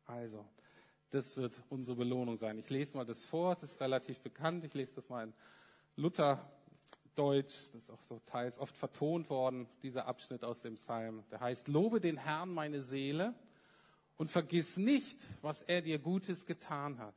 Also, 0.05 0.45
das 1.09 1.35
wird 1.37 1.61
unsere 1.69 1.97
Belohnung 1.97 2.37
sein. 2.37 2.57
Ich 2.57 2.69
lese 2.69 2.95
mal 2.97 3.05
das 3.05 3.23
vor, 3.23 3.53
das 3.53 3.63
ist 3.63 3.81
relativ 3.81 4.21
bekannt. 4.21 4.63
Ich 4.63 4.73
lese 4.73 4.95
das 4.95 5.09
mal 5.09 5.25
in 5.25 5.33
Lutherdeutsch, 5.97 7.67
das 7.73 7.75
ist 7.75 7.89
auch 7.89 8.01
so 8.01 8.21
teils 8.25 8.57
oft 8.57 8.75
vertont 8.75 9.29
worden, 9.29 9.67
dieser 9.83 10.05
Abschnitt 10.07 10.43
aus 10.43 10.61
dem 10.61 10.75
Psalm. 10.75 11.23
Der 11.31 11.41
heißt, 11.41 11.67
lobe 11.67 11.99
den 11.99 12.17
Herrn 12.17 12.53
meine 12.53 12.81
Seele 12.81 13.35
und 14.15 14.31
vergiss 14.31 14.77
nicht, 14.77 15.19
was 15.41 15.61
er 15.63 15.81
dir 15.81 15.99
Gutes 15.99 16.45
getan 16.45 16.97
hat, 16.97 17.15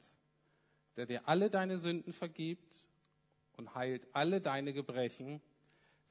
der 0.97 1.07
dir 1.07 1.29
alle 1.29 1.51
deine 1.51 1.79
Sünden 1.79 2.13
vergibt 2.13 2.84
und 3.57 3.75
heilt 3.75 4.07
alle 4.13 4.41
deine 4.41 4.73
Gebrechen, 4.73 5.41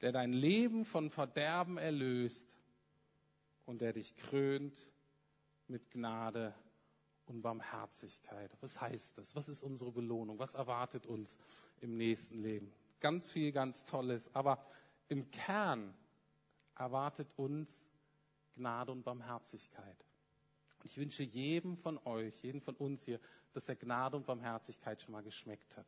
der 0.00 0.12
dein 0.12 0.32
Leben 0.32 0.84
von 0.84 1.10
Verderben 1.10 1.78
erlöst 1.78 2.46
und 3.66 3.80
der 3.80 3.92
dich 3.92 4.16
krönt 4.16 4.76
mit 5.68 5.90
Gnade 5.90 6.54
und 7.26 7.42
Barmherzigkeit. 7.42 8.56
Was 8.60 8.80
heißt 8.80 9.18
das? 9.18 9.34
Was 9.34 9.48
ist 9.48 9.62
unsere 9.62 9.92
Belohnung? 9.92 10.38
Was 10.38 10.54
erwartet 10.54 11.06
uns 11.06 11.38
im 11.80 11.96
nächsten 11.96 12.42
Leben? 12.42 12.72
Ganz 13.00 13.30
viel, 13.30 13.52
ganz 13.52 13.84
Tolles. 13.84 14.34
Aber 14.34 14.64
im 15.08 15.30
Kern 15.30 15.94
erwartet 16.76 17.28
uns 17.36 17.88
Gnade 18.54 18.92
und 18.92 19.04
Barmherzigkeit. 19.04 20.04
Ich 20.84 20.98
wünsche 20.98 21.22
jedem 21.22 21.76
von 21.76 21.98
euch, 22.04 22.42
jedem 22.42 22.60
von 22.60 22.74
uns 22.76 23.04
hier, 23.04 23.18
dass 23.52 23.68
er 23.68 23.76
Gnade 23.76 24.16
und 24.16 24.26
Barmherzigkeit 24.26 25.00
schon 25.00 25.12
mal 25.12 25.22
geschmeckt 25.22 25.76
hat. 25.76 25.86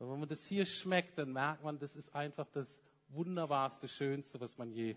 Und 0.00 0.10
wenn 0.10 0.18
man 0.18 0.28
das 0.28 0.46
hier 0.46 0.64
schmeckt, 0.64 1.18
dann 1.18 1.32
merkt 1.32 1.62
man, 1.62 1.78
das 1.78 1.94
ist 1.94 2.14
einfach 2.14 2.48
das 2.48 2.80
wunderbarste, 3.10 3.86
schönste, 3.86 4.40
was 4.40 4.56
man 4.56 4.72
je 4.72 4.96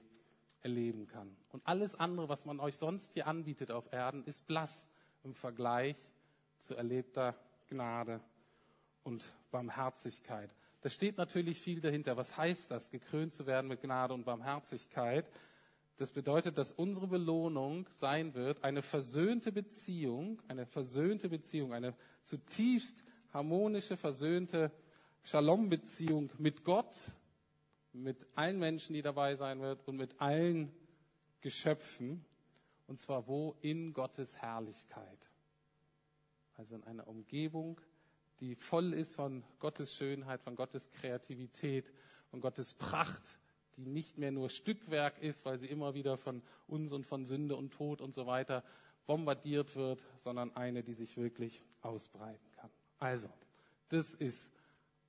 erleben 0.61 1.07
kann. 1.07 1.35
Und 1.51 1.61
alles 1.67 1.93
andere, 1.95 2.29
was 2.29 2.45
man 2.45 2.61
euch 2.61 2.77
sonst 2.77 3.11
hier 3.11 3.27
anbietet 3.27 3.69
auf 3.69 3.91
Erden, 3.91 4.23
ist 4.23 4.47
blass 4.47 4.87
im 5.23 5.33
Vergleich 5.33 5.97
zu 6.57 6.75
erlebter 6.75 7.35
Gnade 7.67 8.21
und 9.03 9.25
Barmherzigkeit. 9.51 10.49
Da 10.79 10.89
steht 10.89 11.17
natürlich 11.17 11.59
viel 11.59 11.81
dahinter. 11.81 12.15
Was 12.15 12.37
heißt 12.37 12.71
das, 12.71 12.89
gekrönt 12.89 13.33
zu 13.33 13.45
werden 13.45 13.67
mit 13.67 13.81
Gnade 13.81 14.13
und 14.13 14.23
Barmherzigkeit? 14.23 15.29
Das 15.97 16.13
bedeutet, 16.13 16.57
dass 16.57 16.71
unsere 16.71 17.07
Belohnung 17.07 17.89
sein 17.91 18.35
wird, 18.35 18.63
eine 18.63 18.81
versöhnte 18.81 19.51
Beziehung, 19.51 20.41
eine 20.47 20.65
versöhnte 20.65 21.27
Beziehung, 21.27 21.73
eine 21.73 21.93
zutiefst 22.21 23.03
harmonische, 23.33 23.97
versöhnte 23.97 24.71
Shalom-Beziehung 25.25 26.29
mit 26.37 26.65
Gott, 26.65 26.93
mit 27.93 28.27
allen 28.35 28.59
Menschen, 28.59 28.93
die 28.93 29.01
dabei 29.01 29.35
sein 29.35 29.61
wird 29.61 29.87
und 29.87 29.95
mit 29.95 30.19
allen 30.19 30.69
Geschöpfen. 31.39 32.25
Und 32.87 32.99
zwar 32.99 33.25
wo? 33.25 33.55
In 33.61 33.93
Gottes 33.93 34.35
Herrlichkeit. 34.35 35.29
Also 36.55 36.75
in 36.75 36.83
einer 36.83 37.07
Umgebung, 37.07 37.79
die 38.41 38.55
voll 38.55 38.93
ist 38.93 39.15
von 39.15 39.45
Gottes 39.59 39.95
Schönheit, 39.95 40.41
von 40.41 40.57
Gottes 40.57 40.91
Kreativität, 40.91 41.93
von 42.29 42.41
Gottes 42.41 42.73
Pracht, 42.73 43.39
die 43.77 43.85
nicht 43.85 44.17
mehr 44.17 44.33
nur 44.33 44.49
Stückwerk 44.49 45.21
ist, 45.21 45.45
weil 45.45 45.57
sie 45.57 45.67
immer 45.67 45.93
wieder 45.93 46.17
von 46.17 46.43
uns 46.67 46.91
und 46.91 47.05
von 47.05 47.25
Sünde 47.25 47.55
und 47.55 47.71
Tod 47.71 48.01
und 48.01 48.13
so 48.13 48.27
weiter 48.27 48.61
bombardiert 49.05 49.77
wird, 49.77 50.03
sondern 50.17 50.53
eine, 50.53 50.83
die 50.83 50.93
sich 50.93 51.15
wirklich 51.15 51.63
ausbreiten 51.81 52.51
kann. 52.57 52.69
Also, 52.99 53.29
das 53.87 54.13
ist 54.13 54.52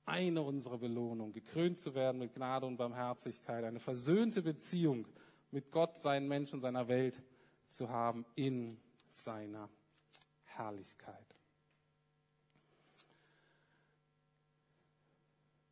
eine 0.05 0.41
unserer 0.41 0.77
Belohnungen, 0.77 1.33
gekrönt 1.33 1.79
zu 1.79 1.95
werden 1.95 2.19
mit 2.19 2.33
Gnade 2.33 2.65
und 2.65 2.77
Barmherzigkeit, 2.77 3.63
eine 3.63 3.79
versöhnte 3.79 4.41
Beziehung 4.41 5.07
mit 5.51 5.71
Gott, 5.71 5.95
seinen 5.95 6.27
Menschen, 6.27 6.61
seiner 6.61 6.87
Welt 6.87 7.21
zu 7.67 7.89
haben 7.89 8.25
in 8.35 8.77
seiner 9.09 9.69
Herrlichkeit. 10.43 11.35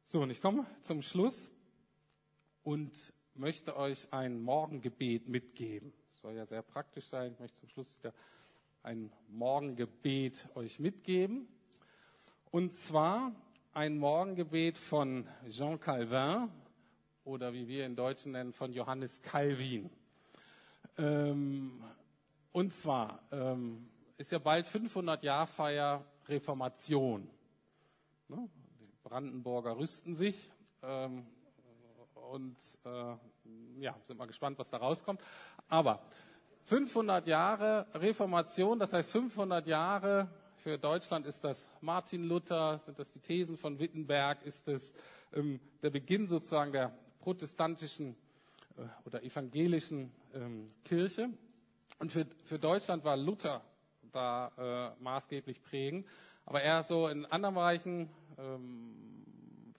So, 0.05 0.21
und 0.21 0.29
ich 0.29 0.41
komme 0.41 0.65
zum 0.81 1.01
Schluss 1.01 1.51
und 2.63 3.13
möchte 3.35 3.75
euch 3.75 4.11
ein 4.13 4.41
Morgengebet 4.41 5.27
mitgeben. 5.27 5.91
Das 6.09 6.19
soll 6.19 6.35
ja 6.35 6.45
sehr 6.45 6.61
praktisch 6.61 7.05
sein. 7.05 7.33
Ich 7.33 7.39
möchte 7.39 7.59
zum 7.59 7.69
Schluss 7.69 7.97
wieder 7.97 8.13
ein 8.83 9.11
Morgengebet 9.27 10.49
euch 10.55 10.79
mitgeben. 10.79 11.47
Und 12.51 12.75
zwar 12.75 13.33
ein 13.73 13.97
Morgengebet 13.97 14.77
von 14.77 15.27
Jean 15.49 15.79
Calvin, 15.79 16.49
oder 17.25 17.53
wie 17.53 17.67
wir 17.67 17.85
in 17.85 17.95
Deutschen 17.95 18.33
nennen, 18.33 18.53
von 18.53 18.71
Johannes 18.71 19.21
Calvin. 19.21 19.89
Ähm, 20.97 21.83
und 22.51 22.71
zwar 22.71 23.19
ähm, 23.31 23.89
ist 24.17 24.31
ja 24.31 24.37
bald 24.37 24.67
500 24.67 25.23
Jahr 25.23 25.47
Feier 25.47 26.05
Reformation. 26.27 27.27
Ne? 28.27 28.47
Die 28.79 28.91
Brandenburger 29.01 29.75
rüsten 29.75 30.13
sich 30.13 30.51
ähm, 30.83 31.25
und 32.31 32.57
äh, 32.85 33.15
ja, 33.79 33.95
sind 34.03 34.17
mal 34.17 34.27
gespannt, 34.27 34.59
was 34.59 34.69
da 34.69 34.77
rauskommt. 34.77 35.19
Aber 35.67 36.03
500 36.65 37.25
Jahre 37.25 37.87
Reformation, 37.95 38.77
das 38.77 38.93
heißt 38.93 39.11
500 39.11 39.65
Jahre 39.65 40.29
für 40.63 40.77
Deutschland 40.77 41.27
ist 41.27 41.43
das 41.43 41.67
Martin 41.81 42.23
Luther, 42.23 42.79
sind 42.79 42.97
das 42.97 43.11
die 43.11 43.19
Thesen 43.19 43.57
von 43.57 43.79
Wittenberg, 43.79 44.41
ist 44.45 44.69
es 44.69 44.93
ähm, 45.33 45.59
der 45.81 45.89
Beginn 45.89 46.25
sozusagen 46.25 46.71
der 46.71 46.97
protestantischen 47.19 48.15
äh, 48.77 48.83
oder 49.05 49.23
evangelischen 49.23 50.13
ähm, 50.33 50.71
Kirche. 50.85 51.29
Und 51.99 52.13
für, 52.13 52.25
für 52.45 52.59
Deutschland 52.59 53.03
war 53.03 53.17
Luther 53.17 53.61
da 54.13 54.93
äh, 54.97 55.03
maßgeblich 55.03 55.61
prägend. 55.61 56.07
Aber 56.45 56.61
eher 56.61 56.83
so 56.83 57.09
in 57.09 57.25
anderen 57.25 57.55
Bereichen, 57.55 58.09
ähm, 58.37 59.25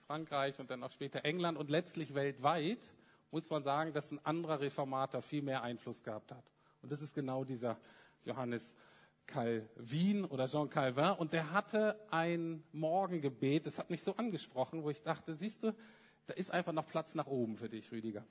Frankreich 0.06 0.58
und 0.58 0.70
dann 0.70 0.82
auch 0.82 0.90
später 0.90 1.24
England 1.24 1.56
und 1.56 1.70
letztlich 1.70 2.14
weltweit, 2.14 2.92
muss 3.30 3.48
man 3.48 3.62
sagen, 3.62 3.94
dass 3.94 4.12
ein 4.12 4.22
anderer 4.26 4.60
Reformator 4.60 5.22
viel 5.22 5.40
mehr 5.40 5.62
Einfluss 5.62 6.02
gehabt 6.02 6.30
hat. 6.30 6.44
Und 6.82 6.92
das 6.92 7.00
ist 7.00 7.14
genau 7.14 7.42
dieser 7.42 7.78
Johannes 8.26 8.74
Calvin 9.26 10.24
oder 10.24 10.46
Jean 10.46 10.68
Calvin. 10.68 11.12
Und 11.18 11.32
der 11.32 11.52
hatte 11.52 11.98
ein 12.10 12.62
Morgengebet, 12.72 13.66
das 13.66 13.78
hat 13.78 13.90
mich 13.90 14.02
so 14.02 14.16
angesprochen, 14.16 14.82
wo 14.82 14.90
ich 14.90 15.02
dachte, 15.02 15.34
siehst 15.34 15.62
du, 15.62 15.74
da 16.26 16.34
ist 16.34 16.50
einfach 16.50 16.72
noch 16.72 16.86
Platz 16.86 17.14
nach 17.14 17.26
oben 17.26 17.56
für 17.56 17.68
dich, 17.68 17.90
Rüdiger. 17.92 18.24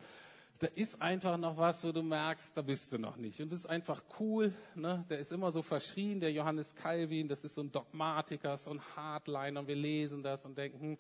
Da 0.60 0.68
ist 0.68 1.02
einfach 1.02 1.38
noch 1.38 1.58
was, 1.58 1.84
wo 1.84 1.91
du 1.91 2.04
merkst, 2.04 2.56
da 2.56 2.62
bist 2.62 2.94
du 2.94 2.98
noch 2.98 3.18
nicht. 3.18 3.41
Und 3.41 3.52
das 3.52 3.60
ist 3.60 3.66
einfach 3.66 4.04
cool. 4.20 4.54
Ne? 4.76 5.04
Der 5.10 5.20
ist 5.20 5.32
immer 5.32 5.52
so 5.52 5.62
verschrien, 5.62 6.20
der 6.20 6.32
Johannes 6.32 6.76
Calvin. 6.76 7.28
Das 7.28 7.44
ist 7.44 7.56
so 7.56 7.62
ein 7.62 7.72
Dogmatiker, 7.72 8.56
so 8.56 8.72
ein 8.72 8.82
Hardliner. 8.96 9.60
Und 9.60 9.68
wir 9.68 9.76
lesen 9.76 10.24
das 10.24 10.46
und 10.46 10.58
denken, 10.58 10.98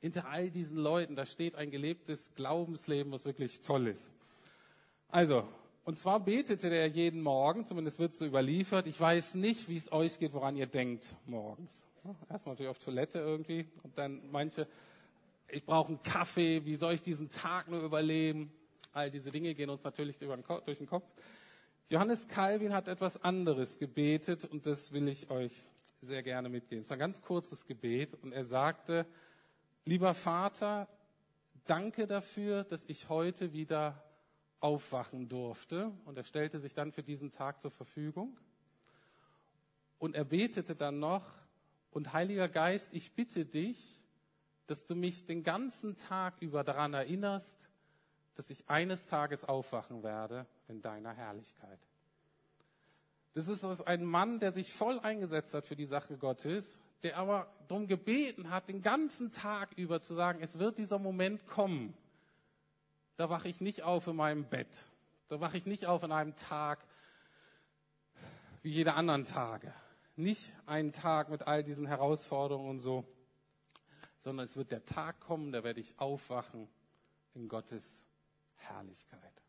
hinter 0.00 0.28
all 0.28 0.50
diesen 0.50 0.78
Leuten, 0.78 1.16
da 1.16 1.26
steht 1.26 1.56
ein 1.56 1.70
gelebtes 1.70 2.30
Glaubensleben, 2.34 3.12
was 3.12 3.24
wirklich 3.24 3.62
toll 3.62 3.88
ist. 3.88 4.10
Also, 5.08 5.48
und 5.90 5.96
zwar 5.96 6.20
betete 6.20 6.70
der 6.70 6.86
jeden 6.86 7.20
Morgen, 7.20 7.66
zumindest 7.66 7.98
wird 7.98 8.12
es 8.12 8.18
so 8.20 8.24
überliefert. 8.24 8.86
Ich 8.86 9.00
weiß 9.00 9.34
nicht, 9.34 9.68
wie 9.68 9.74
es 9.74 9.90
euch 9.90 10.20
geht, 10.20 10.32
woran 10.34 10.54
ihr 10.54 10.68
denkt 10.68 11.16
morgens. 11.26 11.84
Erstmal 12.28 12.52
natürlich 12.52 12.70
auf 12.70 12.78
Toilette 12.78 13.18
irgendwie 13.18 13.66
und 13.82 13.98
dann 13.98 14.22
manche, 14.30 14.68
ich 15.48 15.64
brauche 15.64 15.88
einen 15.88 16.02
Kaffee, 16.04 16.64
wie 16.64 16.76
soll 16.76 16.94
ich 16.94 17.02
diesen 17.02 17.28
Tag 17.28 17.66
nur 17.66 17.82
überleben? 17.82 18.52
All 18.92 19.10
diese 19.10 19.32
Dinge 19.32 19.52
gehen 19.52 19.68
uns 19.68 19.82
natürlich 19.82 20.16
durch 20.16 20.78
den 20.78 20.86
Kopf. 20.86 21.10
Johannes 21.88 22.28
Calvin 22.28 22.72
hat 22.72 22.86
etwas 22.86 23.24
anderes 23.24 23.76
gebetet 23.76 24.44
und 24.44 24.66
das 24.66 24.92
will 24.92 25.08
ich 25.08 25.28
euch 25.28 25.50
sehr 26.00 26.22
gerne 26.22 26.48
mitgeben. 26.48 26.82
Es 26.82 26.90
war 26.90 26.98
ein 26.98 27.00
ganz 27.00 27.20
kurzes 27.20 27.66
Gebet 27.66 28.14
und 28.22 28.30
er 28.30 28.44
sagte, 28.44 29.06
lieber 29.84 30.14
Vater, 30.14 30.86
danke 31.64 32.06
dafür, 32.06 32.62
dass 32.62 32.86
ich 32.86 33.08
heute 33.08 33.52
wieder 33.52 34.00
aufwachen 34.60 35.28
durfte. 35.28 35.92
Und 36.04 36.16
er 36.16 36.24
stellte 36.24 36.60
sich 36.60 36.74
dann 36.74 36.92
für 36.92 37.02
diesen 37.02 37.30
Tag 37.30 37.60
zur 37.60 37.70
Verfügung. 37.70 38.38
Und 39.98 40.14
er 40.14 40.24
betete 40.24 40.74
dann 40.74 40.98
noch, 40.98 41.28
und 41.90 42.12
Heiliger 42.12 42.48
Geist, 42.48 42.90
ich 42.92 43.12
bitte 43.12 43.44
dich, 43.44 44.00
dass 44.66 44.86
du 44.86 44.94
mich 44.94 45.26
den 45.26 45.42
ganzen 45.42 45.96
Tag 45.96 46.40
über 46.40 46.62
daran 46.62 46.94
erinnerst, 46.94 47.68
dass 48.36 48.50
ich 48.50 48.68
eines 48.70 49.06
Tages 49.06 49.44
aufwachen 49.44 50.02
werde 50.02 50.46
in 50.68 50.80
deiner 50.80 51.12
Herrlichkeit. 51.12 51.80
Das 53.34 53.48
ist 53.48 53.64
ein 53.64 54.04
Mann, 54.04 54.38
der 54.38 54.52
sich 54.52 54.72
voll 54.72 54.98
eingesetzt 55.00 55.54
hat 55.54 55.66
für 55.66 55.76
die 55.76 55.86
Sache 55.86 56.16
Gottes, 56.16 56.80
der 57.02 57.16
aber 57.16 57.52
darum 57.68 57.86
gebeten 57.86 58.50
hat, 58.50 58.68
den 58.68 58.82
ganzen 58.82 59.32
Tag 59.32 59.76
über 59.76 60.00
zu 60.00 60.14
sagen, 60.14 60.40
es 60.42 60.58
wird 60.58 60.78
dieser 60.78 60.98
Moment 60.98 61.46
kommen. 61.46 61.94
Da 63.20 63.28
wache 63.28 63.50
ich 63.50 63.60
nicht 63.60 63.82
auf 63.82 64.06
in 64.06 64.16
meinem 64.16 64.48
Bett. 64.48 64.86
Da 65.28 65.42
wache 65.42 65.58
ich 65.58 65.66
nicht 65.66 65.84
auf 65.84 66.02
in 66.04 66.10
einem 66.10 66.36
Tag 66.36 66.82
wie 68.62 68.70
jede 68.70 68.94
anderen 68.94 69.26
Tage. 69.26 69.74
Nicht 70.16 70.54
einen 70.64 70.90
Tag 70.90 71.28
mit 71.28 71.46
all 71.46 71.62
diesen 71.62 71.86
Herausforderungen 71.86 72.70
und 72.70 72.78
so, 72.78 73.04
sondern 74.16 74.46
es 74.46 74.56
wird 74.56 74.72
der 74.72 74.86
Tag 74.86 75.20
kommen, 75.20 75.52
da 75.52 75.62
werde 75.62 75.80
ich 75.80 75.98
aufwachen 75.98 76.66
in 77.34 77.46
Gottes 77.46 78.06
Herrlichkeit. 78.56 79.42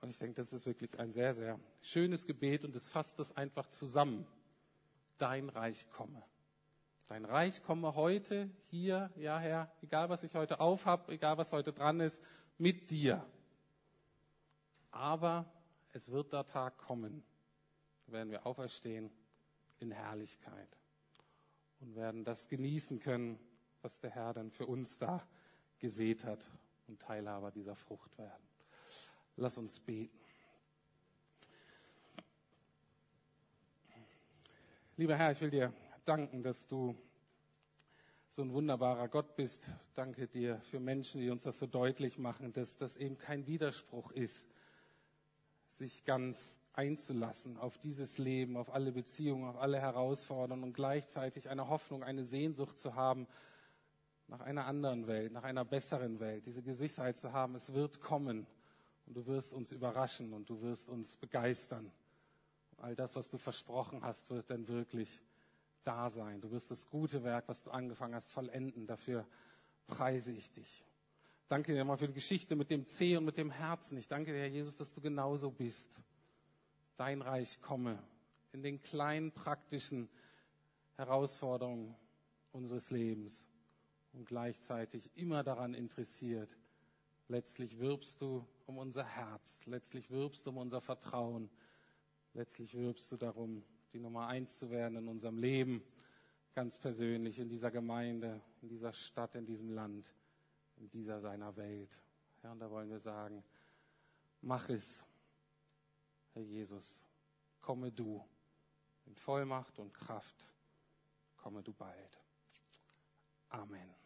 Und 0.00 0.08
ich 0.08 0.16
denke, 0.16 0.36
das 0.36 0.54
ist 0.54 0.64
wirklich 0.64 0.98
ein 0.98 1.12
sehr, 1.12 1.34
sehr 1.34 1.60
schönes 1.82 2.26
Gebet 2.26 2.64
und 2.64 2.74
es 2.74 2.88
fasst 2.88 3.18
das 3.18 3.36
einfach 3.36 3.66
zusammen. 3.66 4.26
Dein 5.18 5.50
Reich 5.50 5.90
komme. 5.90 6.22
Dein 7.06 7.26
Reich 7.26 7.62
komme 7.62 7.94
heute, 7.96 8.48
hier, 8.70 9.10
ja 9.16 9.38
Herr, 9.38 9.70
egal 9.82 10.08
was 10.08 10.22
ich 10.22 10.34
heute 10.34 10.58
aufhab, 10.60 11.10
egal 11.10 11.36
was 11.36 11.52
heute 11.52 11.72
dran 11.72 12.00
ist, 12.00 12.22
mit 12.56 12.90
dir. 12.90 13.24
Aber 14.90 15.44
es 15.92 16.10
wird 16.10 16.32
der 16.32 16.46
Tag 16.46 16.78
kommen, 16.78 17.22
werden 18.06 18.30
wir 18.30 18.46
auferstehen 18.46 19.10
in 19.80 19.90
Herrlichkeit 19.90 20.78
und 21.80 21.94
werden 21.94 22.24
das 22.24 22.48
genießen 22.48 23.00
können, 23.00 23.38
was 23.82 24.00
der 24.00 24.10
Herr 24.10 24.32
dann 24.32 24.50
für 24.50 24.66
uns 24.66 24.96
da 24.96 25.22
gesät 25.78 26.24
hat 26.24 26.50
und 26.86 27.00
Teilhaber 27.02 27.50
dieser 27.50 27.76
Frucht 27.76 28.16
werden. 28.16 28.48
Lass 29.36 29.58
uns 29.58 29.78
beten. 29.78 30.18
Lieber 34.96 35.16
Herr, 35.16 35.32
ich 35.32 35.40
will 35.40 35.50
dir 35.50 35.74
danken, 36.04 36.42
dass 36.42 36.66
du 36.66 36.96
so 38.28 38.42
ein 38.42 38.52
wunderbarer 38.52 39.08
Gott 39.08 39.36
bist. 39.36 39.70
Danke 39.94 40.26
dir 40.26 40.60
für 40.62 40.80
Menschen, 40.80 41.20
die 41.20 41.30
uns 41.30 41.44
das 41.44 41.58
so 41.58 41.66
deutlich 41.66 42.18
machen, 42.18 42.52
dass 42.52 42.76
das 42.76 42.96
eben 42.96 43.16
kein 43.16 43.46
Widerspruch 43.46 44.10
ist, 44.12 44.48
sich 45.66 46.04
ganz 46.04 46.58
einzulassen 46.72 47.56
auf 47.56 47.78
dieses 47.78 48.18
Leben, 48.18 48.56
auf 48.56 48.74
alle 48.74 48.92
Beziehungen, 48.92 49.44
auf 49.44 49.56
alle 49.56 49.80
Herausforderungen 49.80 50.64
und 50.64 50.72
gleichzeitig 50.74 51.48
eine 51.48 51.68
Hoffnung, 51.68 52.02
eine 52.02 52.24
Sehnsucht 52.24 52.78
zu 52.78 52.94
haben 52.94 53.26
nach 54.26 54.40
einer 54.40 54.66
anderen 54.66 55.06
Welt, 55.06 55.32
nach 55.32 55.44
einer 55.44 55.64
besseren 55.64 56.18
Welt, 56.18 56.46
diese 56.46 56.62
Gewissheit 56.62 57.16
zu 57.16 57.32
haben, 57.32 57.54
es 57.54 57.72
wird 57.72 58.00
kommen 58.00 58.46
und 59.06 59.16
du 59.16 59.26
wirst 59.26 59.54
uns 59.54 59.70
überraschen 59.70 60.32
und 60.32 60.50
du 60.50 60.60
wirst 60.62 60.88
uns 60.88 61.16
begeistern. 61.16 61.92
All 62.78 62.96
das, 62.96 63.14
was 63.16 63.30
du 63.30 63.38
versprochen 63.38 64.02
hast, 64.02 64.30
wird 64.30 64.50
dann 64.50 64.66
wirklich 64.66 65.22
da 65.84 66.10
sein. 66.10 66.40
Du 66.40 66.50
wirst 66.50 66.70
das 66.70 66.88
gute 66.88 67.22
Werk, 67.24 67.48
was 67.48 67.62
du 67.62 67.70
angefangen 67.70 68.14
hast, 68.14 68.30
vollenden. 68.30 68.86
Dafür 68.86 69.26
preise 69.86 70.32
ich 70.32 70.52
dich. 70.52 70.84
Danke 71.48 71.74
dir 71.74 71.84
mal 71.84 71.98
für 71.98 72.08
die 72.08 72.14
Geschichte 72.14 72.56
mit 72.56 72.70
dem 72.70 72.86
C 72.86 73.16
und 73.16 73.24
mit 73.24 73.36
dem 73.36 73.50
Herzen. 73.50 73.98
Ich 73.98 74.08
danke 74.08 74.32
dir, 74.32 74.38
Herr 74.38 74.48
Jesus, 74.48 74.76
dass 74.76 74.92
du 74.94 75.00
genauso 75.00 75.50
bist 75.50 76.00
dein 76.96 77.22
Reich 77.22 77.60
komme, 77.60 77.98
in 78.52 78.62
den 78.62 78.80
kleinen 78.80 79.32
praktischen 79.32 80.08
Herausforderungen 80.96 81.94
unseres 82.52 82.90
Lebens 82.90 83.48
und 84.12 84.26
gleichzeitig 84.26 85.10
immer 85.16 85.42
daran 85.42 85.74
interessiert. 85.74 86.56
Letztlich 87.28 87.78
wirbst 87.78 88.20
du 88.20 88.46
um 88.66 88.78
unser 88.78 89.04
Herz, 89.04 89.60
letztlich 89.66 90.10
wirbst 90.10 90.46
du 90.46 90.50
um 90.50 90.58
unser 90.58 90.80
Vertrauen, 90.80 91.50
letztlich 92.32 92.74
wirbst 92.74 93.10
du 93.10 93.16
darum, 93.16 93.64
die 93.94 94.00
Nummer 94.00 94.26
eins 94.26 94.58
zu 94.58 94.70
werden 94.70 94.98
in 94.98 95.08
unserem 95.08 95.38
Leben, 95.38 95.82
ganz 96.54 96.76
persönlich, 96.76 97.38
in 97.38 97.48
dieser 97.48 97.70
Gemeinde, 97.70 98.42
in 98.60 98.68
dieser 98.68 98.92
Stadt, 98.92 99.34
in 99.34 99.46
diesem 99.46 99.70
Land, 99.70 100.12
in 100.76 100.90
dieser 100.90 101.20
seiner 101.20 101.56
Welt. 101.56 102.02
Ja, 102.42 102.52
und 102.52 102.58
da 102.58 102.70
wollen 102.70 102.90
wir 102.90 102.98
sagen, 102.98 103.42
mach 104.42 104.68
es 104.68 105.04
Herr 106.34 106.42
Jesus, 106.42 107.06
komme 107.60 107.92
du 107.92 108.22
in 109.06 109.14
Vollmacht 109.14 109.78
und 109.78 109.94
Kraft, 109.94 110.52
komme 111.36 111.62
du 111.62 111.72
bald. 111.72 112.20
Amen. 113.50 114.03